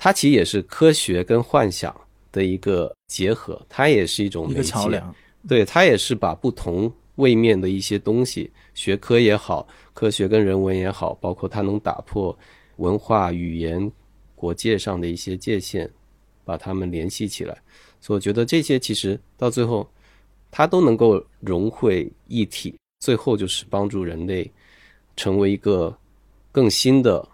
[0.00, 1.92] 它其实也是科学跟幻想
[2.30, 5.12] 的一个结合，它也是一种一个桥梁。
[5.48, 12.38] 对，它也是把不同位面的一些东西，学科也好，科学跟人文也好，包括它能打破
[12.76, 13.90] 文化、语言、
[14.36, 15.90] 国界上的一些界限，
[16.44, 17.60] 把它们联系起来。
[18.00, 19.88] 所以我觉得这些其实到最后，
[20.50, 24.50] 它都能够融汇一体，最后就是帮助人类
[25.16, 25.96] 成为一个
[26.52, 27.26] 更新的。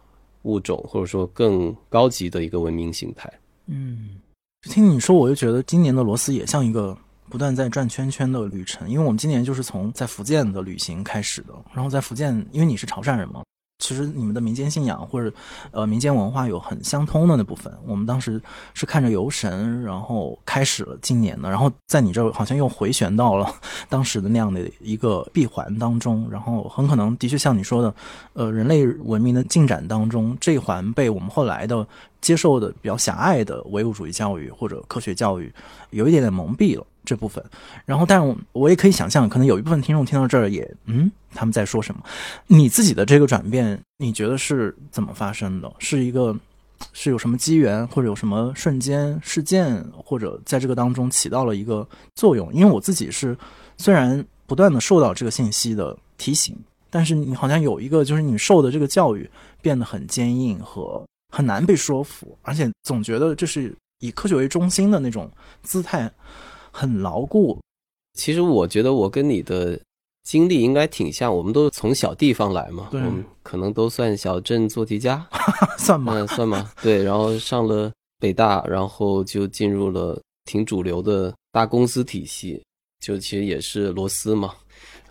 [0.44, 3.32] 物种或者说更高级的一个文明形态。
[3.64, 4.20] 嗯，
[4.68, 6.94] 听你说，我就觉得今年的罗斯也像一个
[7.30, 8.86] 不断在转圈圈的旅程。
[8.86, 13.42] 因为我们今年就是从在福建的旅行开始的，然后在福建，因为你是潮汕人嘛。
[13.78, 15.34] 其实你们的民间信仰或者，
[15.72, 17.72] 呃，民间文化有很相通的那部分。
[17.86, 18.40] 我们当时
[18.72, 23.52] 是看着游神，然后开始了今年的，然后在你这好像又回旋到了
[23.90, 27.94] 当时的那样的一个闭环当中，然后很可能的确像你说的，
[28.32, 31.86] 呃，人类文明的进展当中，这一环被我们后来的
[32.20, 35.52] 接受的比较狭隘的唯物主义教育或者科学教育
[35.90, 36.86] 有一点点蒙蔽了。
[37.04, 37.44] 这部分。
[37.84, 42.02] 然后，但我也可以想象，可能有一部分听众听到这儿也嗯，他们在说什么？
[42.46, 45.72] 你自己的这个转变，你觉得是怎么发生的？
[45.78, 46.36] 是一个
[46.92, 52.52] 是有什么机缘，或者有什么瞬间事件，或者在这个当中起到了一个作用？
[52.52, 53.36] 因为我自己是
[53.76, 56.56] 虽然不断的受到这个信息的提醒，
[56.90, 59.28] 但是你好像有一个就是你受的这个教育
[59.62, 63.74] 变得很坚硬和很难被说服，而且总觉得这是。
[64.00, 65.30] 以科学为中心的那种
[65.62, 66.10] 姿态
[66.74, 67.58] 很牢固。
[68.14, 69.78] 其实我觉得我跟你的
[70.24, 75.24] 经历应该挺像，我们都从小地方来嘛，我们可能都算小镇做题家，
[75.78, 76.26] 算吗？
[76.26, 76.72] 算吗？
[76.82, 82.62] 对，然后上了北大，然后就进入了挺主流的大公司体系，
[83.00, 84.52] 就其实也是螺丝嘛，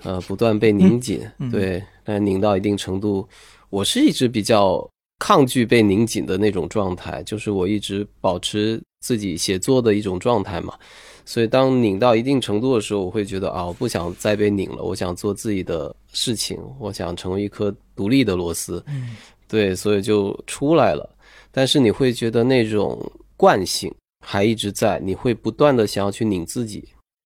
[0.03, 3.27] 呃，不断被拧紧，对，但拧到一定程度，
[3.69, 4.85] 我是一直比较。
[5.19, 10.77] 抗拒被拧紧的那种状态，就是我一直保持自己写作的一种状态嘛。
[11.25, 18.83] 所以当拧到一定程度的时候，我会觉得啊，我不想再被拧了，我想做自己的事情，我想成为一颗独立的螺丝。
[18.87, 19.15] 嗯，
[19.47, 21.09] 对，所以就出来了。
[21.51, 22.99] 但是你会觉得那种
[23.37, 23.93] 惯性
[24.25, 26.83] 还一直在，你会不断的想要去拧自己。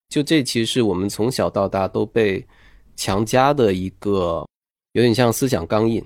[0.10, 2.46] 就这其实是我们从小到大都被
[2.96, 4.46] 强加的一个，
[4.94, 6.04] 有点像思想钢印。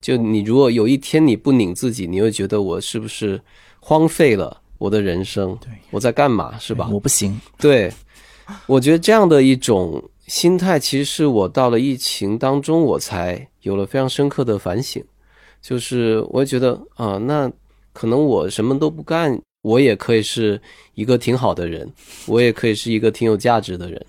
[0.00, 3.40] 就你如果有一天你不拧自己，你会觉得我是不是
[3.80, 5.56] 荒废了我的人生？
[5.60, 6.58] 对，我在干嘛？
[6.58, 6.88] 是吧？
[6.90, 7.40] 我不行。
[7.58, 7.92] 对，
[8.66, 15.02] 我觉得这样的一种心态，其实是我到了疫情当中，我才有了非常深刻的反省。
[15.60, 17.50] 就是我也觉得啊，那
[17.92, 20.60] 可能我什么都不干，我也可以是
[20.94, 21.88] 一个挺好的人，
[22.26, 24.04] 我也可以是一个挺有价值的人。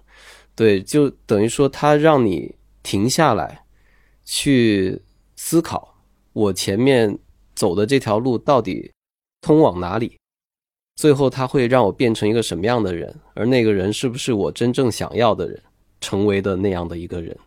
[0.56, 3.64] 对，就等于说他让你停下来
[4.26, 5.00] 去。
[5.36, 5.94] 思考
[6.32, 7.20] 我前面
[7.54, 8.90] 走的这条路到底
[9.42, 10.18] 通往哪里，
[10.96, 15.60] 最后他会让我变成一个什么样的人，而那个人是不是我真正想要的人，
[16.02, 17.38] 成为的那样的一个人？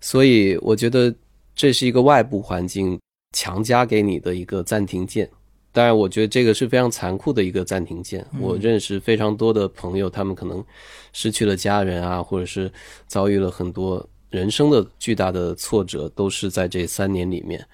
[0.00, 1.14] 所以我觉得
[1.54, 2.98] 这是一个外部环境
[3.36, 5.28] 强加给你的一个暂停键。
[5.72, 8.26] 当然，我觉得这个是非常残酷的一个暂停键。
[8.40, 10.64] 我认识非常多的朋友，他们可能
[11.12, 12.72] 失去了家人啊，或者是
[13.06, 14.04] 遭遇了很多。
[14.30, 17.66] 人生的巨大的挫折都是在这三年里面，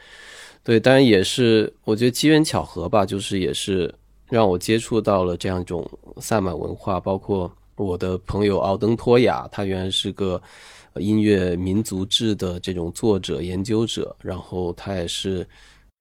[0.64, 3.94] 对，当然也是我觉得机缘巧合吧，就是也是
[4.28, 5.88] 让我接触到了这样一种
[6.20, 10.40] 萨满文化，包括我的朋友奥登托雅，他原来是个
[10.96, 15.46] 音乐民族志的这种作者研究者，然后他也是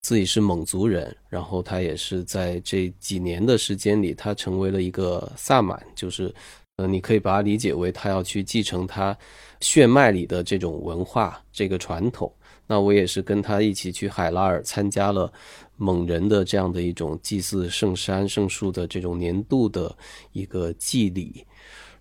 [0.02, 6.34] 自己是蒙族人，然后他也是在这几年的时间里，他成为了一个萨满，就是
[6.78, 9.18] 呃，你可以把它理解为他要去继承他。
[9.62, 12.32] 血脉里的这种文化，这个传统，
[12.68, 15.32] 那我也是跟他一起去海拉尔参加了
[15.78, 19.96] 蒙人的这样的一种祭祀圣山圣树的这种年度的
[20.32, 21.46] 一个祭礼。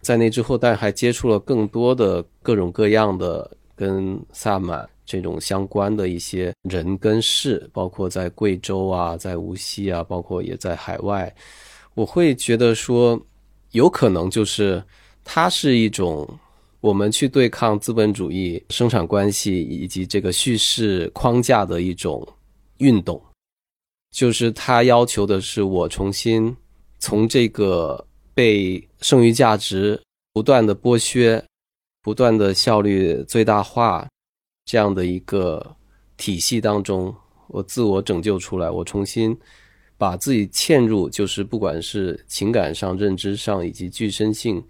[0.01, 11.35] 在那之后，但还接触了更多的各种各样的跟萨满这种相关的一些人跟事，包括在贵州啊，在无锡啊，包括也在海外。
[11.95, 13.21] 我会觉得说，
[13.73, 14.83] 有可能就是
[15.23, 16.27] 它是一种。
[16.85, 22.23] 我们去对抗资本主义生产关系以及这个叙事框架的一种
[22.77, 23.19] 运动，
[24.11, 26.55] 就是他要求的是我重新
[26.99, 29.99] 从这个被剩余价值
[30.35, 31.43] 不断的剥削、
[32.03, 34.07] 不断的效率最大化
[34.67, 35.75] 这样的一个
[36.19, 37.17] 体系当中，
[37.49, 39.35] 我自我拯救出来，我重新
[39.97, 44.63] 把自己嵌入，就是不管是情感上、认知上以及具身性。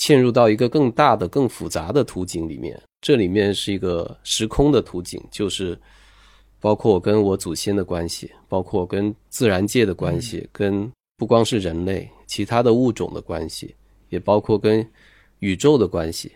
[0.00, 5.78] 嵌入到一个更大的、更复杂的图景里面，这里面是一个时空的图景，就是
[6.58, 13.74] 包括我跟我祖先的关系，包括跟自然界的关系，跟不光是人类，其他的物种的关系，
[14.08, 14.84] 也包括跟
[15.40, 16.32] 宇宙的关系。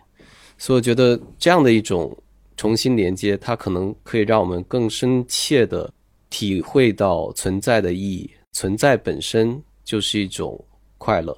[0.58, 2.14] 所以我觉得这样的一种
[2.58, 5.90] 重新连接，它可能可以让我们更深切的
[6.28, 10.62] 体会到存在的意义，存在本身就是一种
[10.98, 11.34] 快乐。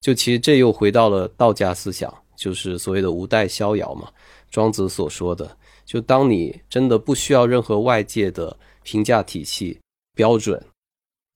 [0.00, 4.08] 就其实这又回到了道家思想，就是所谓的无待逍遥嘛。
[4.50, 9.78] 庄子所说的，就当你真的不需要任何外界的评价体系
[10.16, 10.60] 标准，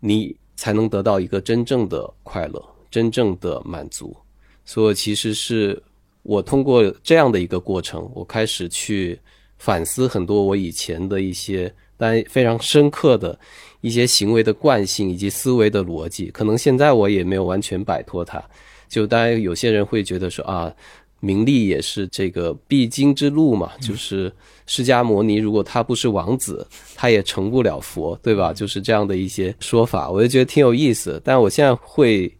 [0.00, 4.16] 你才能得到一个真正的快乐，真正的满足。
[4.64, 5.80] 所以其实是
[6.22, 9.20] 我通过这样的一个过程，我开始去
[9.58, 13.38] 反思很多我以前的一些，但非常深刻的。
[13.84, 18.42] 一些行为的惯性以及思维的逻辑，可能现在我也没有完全摆脱它。
[18.88, 20.74] 就当然有些人会觉得说啊，
[21.20, 23.72] 名利也是这个必经之路嘛。
[23.82, 24.32] 就是
[24.64, 28.54] 释迦牟尼如果他不是王子，他也成不了佛，对吧？
[28.54, 31.20] 就是这样的一些说法，我就觉得挺有意思。
[31.22, 32.34] 但我现在会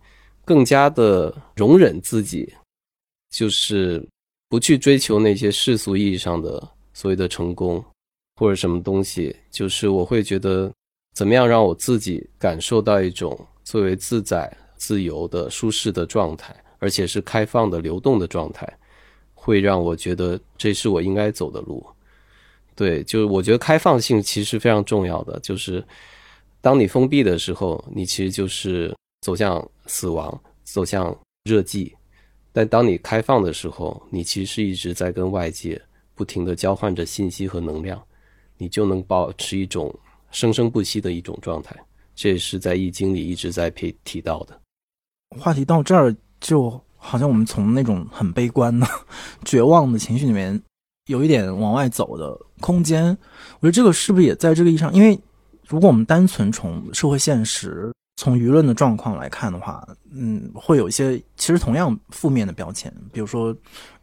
[0.47, 2.51] 更加的容忍自己
[3.31, 4.03] 就是
[4.49, 7.85] 不去追求那些世俗意义上的所谓的成功
[8.37, 10.73] 或者什么东西，就是我会觉得
[11.15, 18.71] 怎么样让我自己感受到一种最为自在、自由的、舒适的状态，而且是开放的、流动的状态，
[19.33, 21.87] 会让我觉得这是我应该走的路。
[22.75, 25.83] 对，就是我觉得开放性其实非常重要的，就是
[26.61, 31.93] 当你封闭的时候，你其实就是走向死亡，走向热寂；
[32.53, 35.81] 但当你开放的时候，你其实一直在跟外界
[36.17, 38.03] 不停的交换着信息和能量，
[38.59, 39.95] 你就能保持一种
[40.35, 41.75] 生生不息的一种状态。
[42.15, 44.61] 这也是在易经里一直在提提到的。
[45.41, 48.87] 话题到这儿，就好像我们从那种很悲观的、
[49.45, 50.61] 绝望的情绪里面。
[51.07, 53.07] 有一点往外走的空间，
[53.61, 54.91] 我觉得这个是不是也在这个意义上？
[54.95, 55.21] 因为
[55.67, 63.55] 如果我们单纯从社会现实、从舆论的状况来看的话，嗯，会有一些其实同样负面的标签，比如说，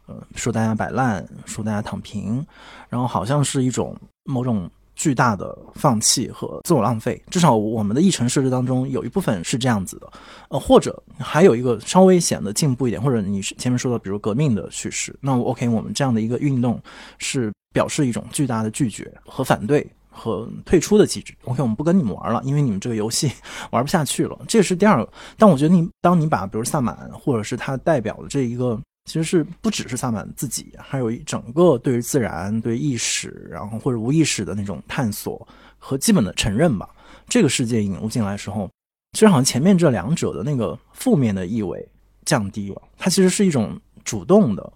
[0.06, 2.46] 呃，说大家摆烂，说大家躺平，
[2.88, 4.70] 然后好像是一种某种。
[5.02, 10.08] 巨大的放弃和自我浪费，至少我们的议程设置当中有一部分是这样子的，
[10.48, 16.80] 呃，或者还有一个稍微显得进步一点，或者你前面说的，比如革命的叙事，那 OK，我们这样的一个运动
[17.18, 21.34] 是表示一种巨大的拒绝和反对和退出的机制。
[21.46, 23.28] OK，我们不跟你们玩了，因为你们这个游戏
[23.72, 24.38] 玩不下去了。
[24.46, 25.12] 这是第二个。
[25.36, 28.80] 但我觉得你当你把比如萨满或者是它代表的这一个。
[29.12, 35.46] 其实是不只是萨满自己，还有一整个对于自然、对意识，然后或者无意识的那种探索
[35.76, 36.88] 和基本的承认吧。
[37.28, 38.70] 这个世界引入进来的时候，
[39.12, 41.86] 其实好像前面这两者的那个负面的意味
[42.24, 44.72] 降低了，它其实是一种主动的，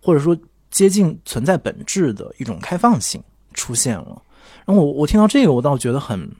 [0.00, 0.38] 或者说
[0.70, 3.20] 接近存在本质的一种开放性
[3.52, 4.22] 出现了。
[4.64, 6.30] 然后我我听到这个，我倒觉得很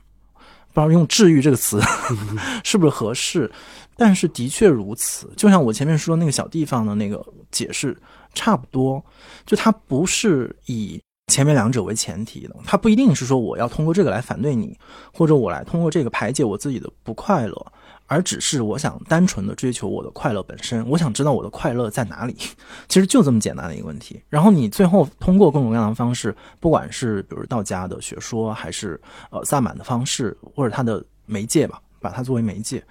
[0.73, 1.81] 不知道用“治愈”这个词
[2.65, 3.51] 是不是合适。
[3.95, 7.97] 但是的确如此，就像我前面说那个小地方的那个解释
[8.33, 9.05] 差不多，
[9.45, 14.77] 就它不是以前面两者为前提的，它不一定是说我要通过这个来反对你，
[15.13, 17.73] 或者我来通过这个排解我自己的不快乐，
[18.13, 22.37] 而只是我想单纯的追求我的快乐本身，我想知道我的快乐在哪里，
[22.87, 24.23] 其实就这么简单的一个问题。
[24.29, 29.01] 然后你最后通过各种各样的方式，不管是比如道家的学说，还是
[29.31, 32.85] 呃萨满的方式，或者它的媒介吧，把它作为媒介。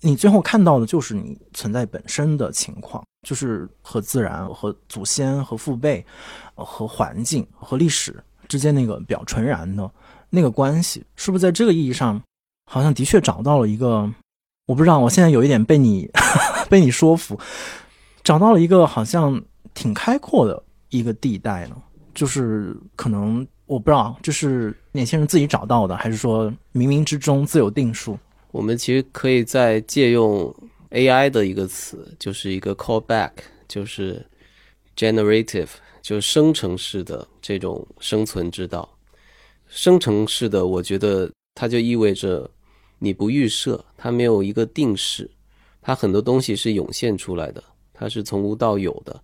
[0.00, 6.06] 你最后看到的就是你存在本身的情况，就是和自然、和祖先、和父辈、
[6.54, 9.90] 和环境、和历史之间那个比较纯然的
[10.30, 12.22] 那个关系，是不是在这个意义上，
[12.70, 14.08] 好像的确找到了一个？
[14.66, 16.10] 我不知道，我现在有一点被你
[16.68, 17.38] 被你说服，
[18.22, 19.40] 找到了一个好像
[19.74, 20.60] 挺开阔的
[20.90, 21.76] 一个地带呢。
[22.14, 28.18] 就是可能我不知道，这是年轻人自己找到的，还是说冥冥之中自有定数？
[28.50, 30.54] 我们其实可以再借用
[30.90, 33.32] AI 的一个词，就是一个 callback，
[33.68, 34.24] 就是
[34.96, 35.68] generative，
[36.00, 38.88] 就是生成式的这种生存之道。
[39.68, 42.50] 生成式的，我觉得它就意味着
[42.98, 45.30] 你不预设，它没有一个定式，
[45.80, 49.22] 它很多东西是涌现出来的，它是从无到有的。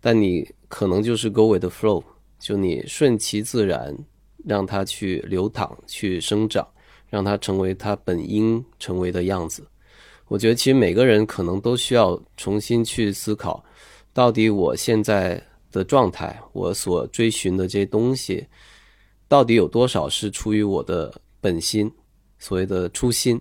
[0.00, 2.02] 但你可能就是 go with the flow，
[2.38, 3.96] 就你顺其自然，
[4.44, 6.66] 让它去流淌，去生长。
[7.10, 9.64] 让它成为它本应成为的样子。
[10.26, 13.64] 我觉得其实每个人可能都需要重新去思考，
[14.12, 15.40] 到底我现在
[15.70, 18.44] 的状态，我所追寻的这些东西，
[19.28, 21.88] 到底有多少是出于我的本心，
[22.44, 23.40] 所谓的初心，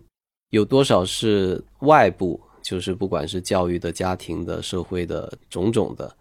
[0.51, 6.15] 有多少是外部，就是不管是教育的、家庭的、社会的种种的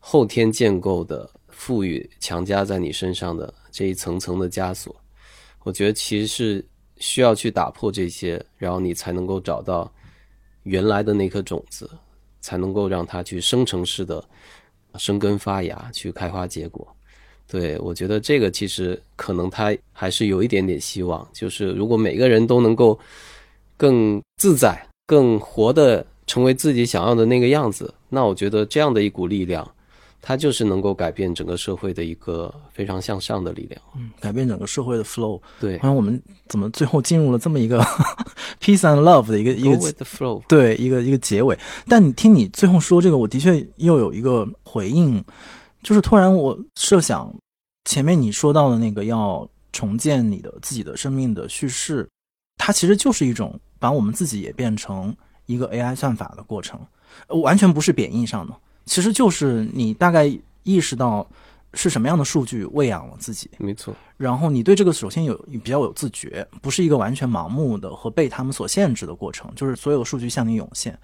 [0.00, 4.96] 后天建构的、赋予强加在你身上的这一层层的枷锁。
[5.62, 6.68] 我觉得其实是。
[7.00, 9.88] 需要去打破这些，然后你才能够找到
[10.64, 11.88] 原来的那颗种子，
[12.40, 14.28] 才能够让它去生成式的
[14.96, 16.84] 生根发芽，去开花结果。
[17.50, 22.98] 对我觉得这个其实可能他还是有一点点希望，就是如果每个人都能够
[23.76, 29.68] 更自在、更活的成为自己想要的那个样子，那我觉得这样的一股力量。
[30.20, 35.40] 它就是能够改变整个社会的一个非常向上的力量，嗯，改变整个社会的 flow。
[35.60, 37.80] 对，好像我们怎么最后进入了这么一个
[38.60, 41.56] peace and love 的一个一个 flow，对，一个一个结尾。
[41.86, 45.24] 但你听你最后说这个，我的确又有一个回应，
[45.88, 47.34] 就是突然我设想，
[47.86, 52.06] 前面你说到的那个要重建你的自己的生命的叙事，
[52.58, 55.16] 它其实就是一种把我们自己也变成
[55.46, 56.78] 一个 AI 算法的过程，
[57.42, 58.54] 完全不是贬义上的。
[58.84, 60.30] 其实就是你大概
[60.62, 61.26] 意识到，
[61.74, 63.94] 是什么样的数据喂养了自己，没错。
[64.16, 70.98] 然后你对这个首先有比较有自觉，不是一个完全盲目的和被他们所限制的过程，就是所有数据向你涌现，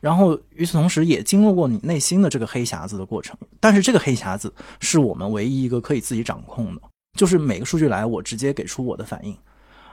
[0.00, 3.36] 然后与此同时也经历过你内心的这个黑匣子的过程。
[3.60, 6.82] 但是这个黑匣子是我们唯一一个可以自己掌控的，
[7.18, 9.36] 就是每个数据来，我直接给出我的反应，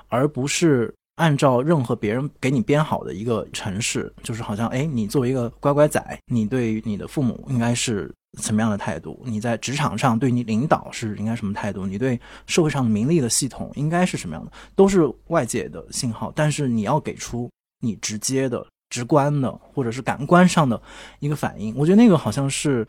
[0.09, 0.93] 而不是。
[1.15, 9.21] 按照任何别人给你编好的一个程式，就是好像哎，你作为一个乖乖仔，你对你的父母应该是什么样的态度？
[9.25, 11.85] 你在职场上对你领导是应该什么态度？
[11.85, 14.51] 你对社会上的名利的系统应该是什么样的？
[14.75, 20.81] 都是外界的信号，但是你要给出你直接的、直观的，或者是感官上的
[21.19, 21.73] 一个反应。
[21.77, 22.85] 我觉得那个好像是，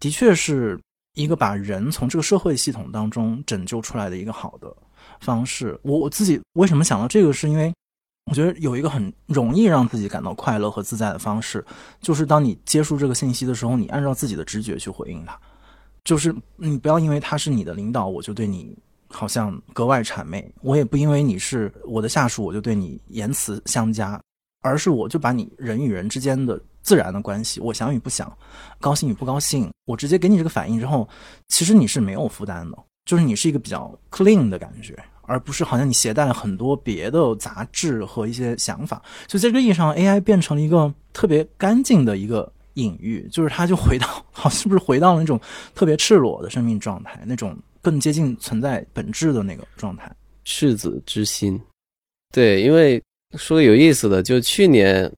[0.00, 0.76] 的确是
[1.14, 4.74] 一个把人从这个社会系统当中拯救出来的一个好的。
[5.20, 7.32] 方式，我我自己为什么想到这个？
[7.32, 7.72] 是因为
[8.30, 11.64] 我觉得有一个很容易让自己感到快乐和自在的方式，
[12.00, 15.38] 就是当你接触这个信息的时候，你按照自己的直觉去回应它。
[16.04, 18.76] 就是你不要因为他是你的领导，我就对你
[19.08, 24.20] 好像格外谄媚；我也不因为你是我的下属，我就对你言辞相加，
[24.62, 28.36] 而是我就把你人与人之间的自然的关系，我想与不想，
[28.80, 31.08] 高兴与不高兴，我直接给你这个反应之后，
[31.46, 32.78] 其实你是没有负担的，
[33.12, 34.96] 就是你是一个比较 clean 的感觉。
[35.24, 45.40] 而不是好像你携带了很多别的杂质和一些想法，所以在这个意义上，AI 变成了一个特别干净的一个隐喻，就是它就回到，好是不是回到了那种
[45.76, 50.10] 特别赤裸的生命状态，那种更接近存在本质的那个状态。
[50.44, 51.58] 赤子之心，
[52.32, 53.00] 对，因为
[53.38, 55.10] 说个有意思的，就去年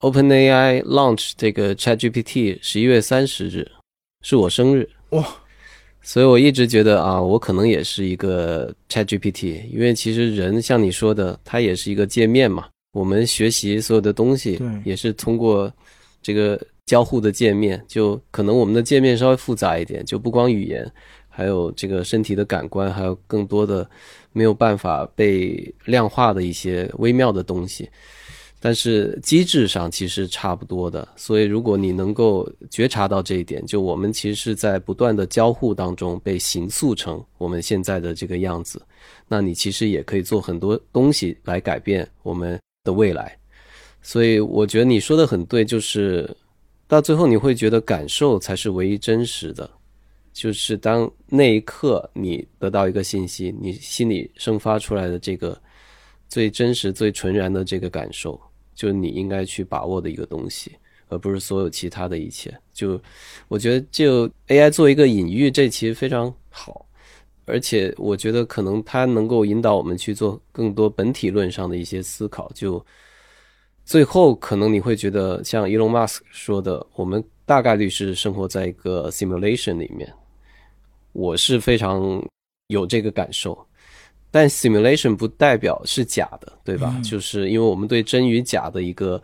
[0.00, 3.70] OpenAI launch 这个 ChatGPT，十一月三十日
[4.22, 5.24] 是我生日，哇。
[6.02, 12.66] 所以我一直觉得啊，我可能也是一个 ChatGPT，因为其实人像你说的，它也是一个界面嘛。
[12.92, 15.72] 我们学习所有的东西，也是通过
[16.20, 17.82] 这个交互的界面。
[17.88, 20.90] 就可能我们的界面稍微复杂一点，就不光语言，
[21.28, 23.88] 还有这个身体的感官，还有更多的
[24.32, 27.88] 没有办法被量化的一些微妙的东西。
[28.64, 38.80] 但是机制上其实差不多的，所以如果你能够觉察到这一点，就我们其实是在不断的交互当中被形塑成我们现在的这个样子，
[39.26, 43.36] 那你其实也可以做很多东西来改变我们的未来。
[44.00, 46.30] 所以我觉得你说的很对，就是
[46.86, 49.68] 到最后你会觉得感受才是唯一真实的，
[50.32, 55.60] 就是当那一刻你得到一个信息，你心里生发出来的这个
[56.28, 58.40] 最真实、最纯然的这个感受。
[58.74, 60.72] 就是你应该去把握的一个东西，
[61.08, 62.52] 而不是所有其他的一切。
[62.72, 63.00] 就
[63.48, 66.86] 我觉得，就 AI 做一个隐喻，这其实非常好，
[67.44, 72.50] 而且我觉得可能它能够引导我们去做更多本体论上的一些思考。
[72.54, 72.84] 就
[73.84, 80.12] 最后可能你会觉得，像 Elon Musk 说的，我们大概率是生活在一个 simulation 里面。
[81.12, 82.24] 我是非常
[82.68, 83.66] 有这个感受。
[84.32, 86.98] 但 simulation 不代表是假的，对吧？
[87.04, 89.22] 就是因为我们对真与假的一个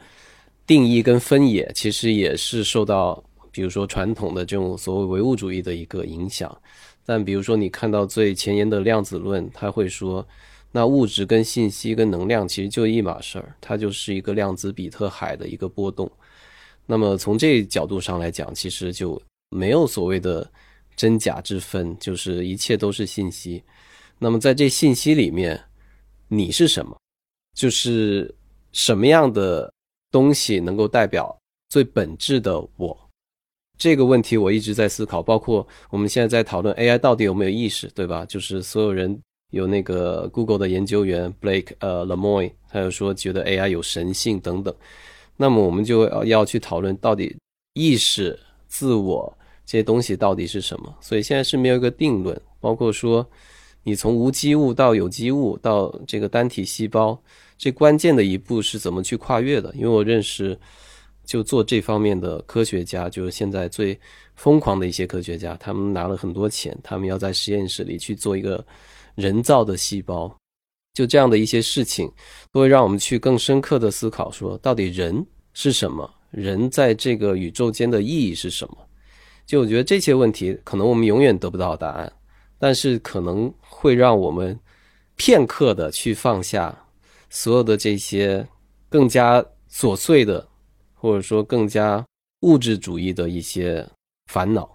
[0.66, 3.20] 定义跟分野，其实也是受到，
[3.50, 6.54] 比如说传统的这种所谓唯物主义的一个影响。
[7.06, 10.24] 但比如说你看到最前沿的量子论，他会说，
[10.70, 16.10] 那物质跟信息跟能量其实就一码事儿，它就是一个量子比特海的一个波动。
[16.84, 19.18] 那么从这角度上来讲，其实就
[19.48, 20.46] 没有所谓的
[20.96, 23.62] 真假之分，就是一切都是信息。
[24.18, 25.60] 那么在这信息里面，
[26.26, 26.96] 你是什么？
[27.54, 28.34] 就是
[28.72, 29.72] 什么样的
[30.10, 31.36] 东西能够代表
[31.68, 32.96] 最本质的我？
[33.76, 35.22] 这个问题我一直在思考。
[35.22, 38.24] 包括我们现在在讨论 AI 到底有没有意识，对吧？
[38.24, 39.20] 就是所有人
[39.50, 44.74] 有那个 Google 的研究员 Blake 呃 Lemoine，他又说觉得 AI 有神性等等。
[45.36, 47.36] 那么我们就要要去讨论到底
[47.74, 50.92] 意识、自我这些东西到底是什么？
[51.00, 53.28] 所以现在是没有一个定论，包括说。
[53.82, 57.18] 你从无机物到有机物到这个单体细胞，
[57.56, 59.72] 这关键的一步是怎么去跨越的？
[59.74, 60.58] 因为我认识
[61.24, 63.98] 就做这方面的科学家，就是现在最
[64.34, 68.64] 疯狂的一些科学家，他们拿了很多钱，他们要在实验室里去做一个
[69.14, 70.34] 人造的细胞，
[70.94, 72.10] 就这样的一些事情，
[72.52, 75.24] 都会让我们去更深刻的思考，说到底人
[75.54, 76.08] 是什么？
[76.30, 78.76] 人在这个宇宙间的意义是什么？
[79.46, 82.12] 就我觉得这些问题，可能我们永远得不到答案。
[82.58, 84.58] 但是可能会让我们
[85.16, 86.76] 片刻的去放下
[87.30, 88.46] 所有的这些
[88.88, 90.46] 更加琐碎的，
[90.94, 92.04] 或者说更加
[92.40, 93.86] 物质主义的一些
[94.26, 94.68] 烦恼。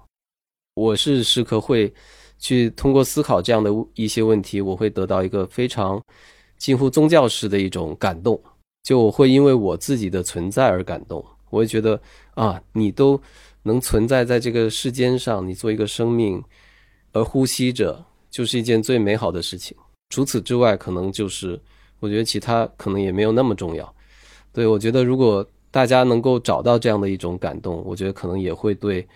[0.76, 1.94] 我是时刻会
[2.40, 6.02] 去通过思考这样的一些问题，我会得到一个非常
[6.58, 8.42] 近乎宗教式的一种感动。
[8.84, 12.02] 就我会因为我自己的存在而感动，我会觉得
[12.34, 13.22] 啊，你都
[13.62, 16.44] 能存在在这个世间上，你做一个生命。
[17.14, 19.76] 而呼吸着，就是一件最美好的事情。
[20.10, 21.60] 除此之外，可能就是
[22.00, 23.96] 我觉得其他可能也没有那么重要。
[24.52, 29.08] 对我觉得，如果大家能够找到这样的一种感动，我觉得可能也会对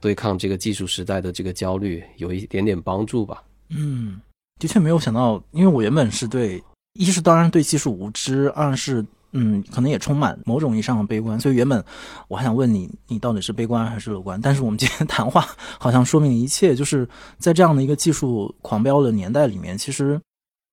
[0.00, 3.42] 对抗这个技术时代的这个焦虑有一点点帮助吧。
[3.70, 4.20] 嗯，
[4.58, 9.02] 的确没有想到，因为我原本是对，一是当然对技术无知，二是
[9.32, 11.82] 嗯，可能也充满某种意义上的悲观，所以原本
[12.28, 14.40] 我还想问你，你到底是悲观还是乐观？
[14.40, 15.46] 但是我们今天谈话
[15.78, 17.08] 好像说明一切，就是
[17.38, 20.20] 在这样的一个技术狂飙的年代里面，其实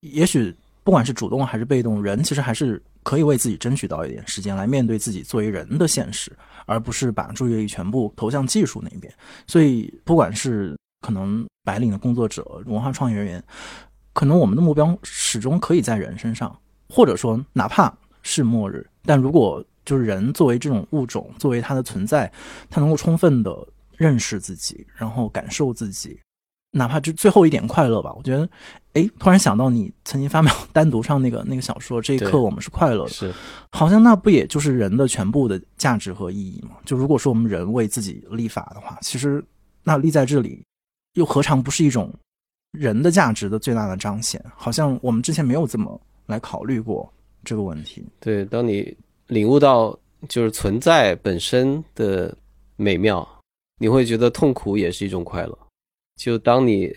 [0.02, 2.82] 也许不管是主动还是被动，人其实还是。
[3.06, 6.32] 可以为自己争取到一点时间来面对自己作为人的现实，
[6.66, 9.14] 而不是把注意力全部投向技术那边。
[9.46, 13.44] 所以，不管是可能白领的工作者、文化创意人员，
[14.14, 16.58] 可能我们的目标始终可以在人身上，
[16.88, 17.94] 或者说哪怕
[18.24, 18.86] 是末日。
[19.06, 22.32] 但如果就是人作为这种物种，作为它的存在，
[22.70, 23.56] 它能够充分的
[23.96, 26.20] 认识自己，然后感受自己。
[26.76, 28.50] 哪怕就最后一点快乐吧，我觉得，
[28.94, 33.32] 哎，突然想到你曾经发表 单独上那个那个小说，这一刻我们是快乐的，是，
[33.72, 36.78] 好像那不也就是人的全部的价值和意义吗？
[36.84, 39.44] 就如果说我们人为自己立法的话，其实
[39.84, 40.66] 那立在这里，
[41.14, 42.12] 又何尝不是一种
[42.72, 44.44] 人的价值的最大的彰显？
[44.56, 47.14] 好像我们之前没有这么来考虑过
[47.44, 48.04] 这个问题。
[48.20, 48.96] 对，当你
[49.28, 49.98] 领悟到
[50.30, 52.36] 就是存在本身的
[52.76, 53.28] 美妙，
[53.80, 55.58] 你会觉得痛苦也是一种快乐。
[56.16, 56.96] 就当你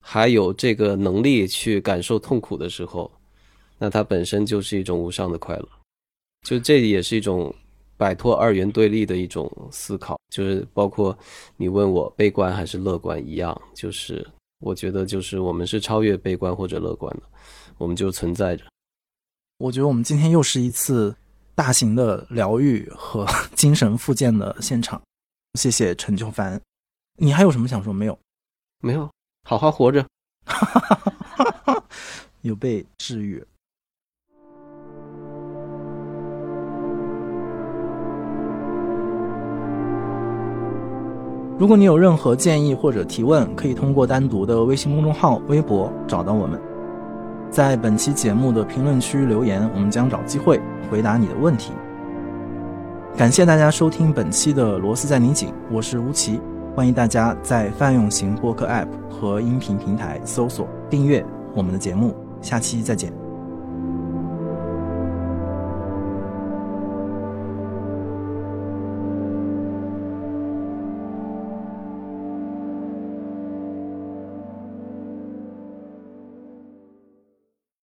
[0.00, 3.10] 还有这个能力去感受痛苦的时候，
[3.78, 5.68] 那它本身就是一种无上的快乐。
[6.46, 7.52] 就这也是一种
[7.96, 10.18] 摆脱二元对立的一种思考。
[10.32, 11.16] 就是包括
[11.56, 14.24] 你问我悲观还是乐观一样，就是
[14.60, 17.22] 我觉得就是我们是超越悲观或者乐观的，
[17.78, 18.64] 我们就存在着。
[19.58, 21.12] 我觉得我们今天又是一次
[21.56, 23.26] 大型的疗愈和
[23.56, 25.02] 精神复健的现场。
[25.54, 26.60] 谢谢陈秋凡，
[27.16, 28.16] 你还有什么想说没有？
[28.80, 29.10] 没有，
[29.42, 30.06] 好好活着，
[32.42, 33.44] 有被治愈。
[41.58, 46.62] 如果你有任何建议或者提问，可以通过单独的微信公众号、微博找到我们，
[47.50, 50.60] 在本期节目的评论区留言，我们将找机会
[50.90, 51.72] 回答你的问题。
[53.16, 56.40] 感谢大家收听本期的《螺丝在拧紧》，我是吴奇。
[56.76, 63.27] 欢迎大家在泛用型播客 App 和音频平台搜索订阅我们的节目，下期再见。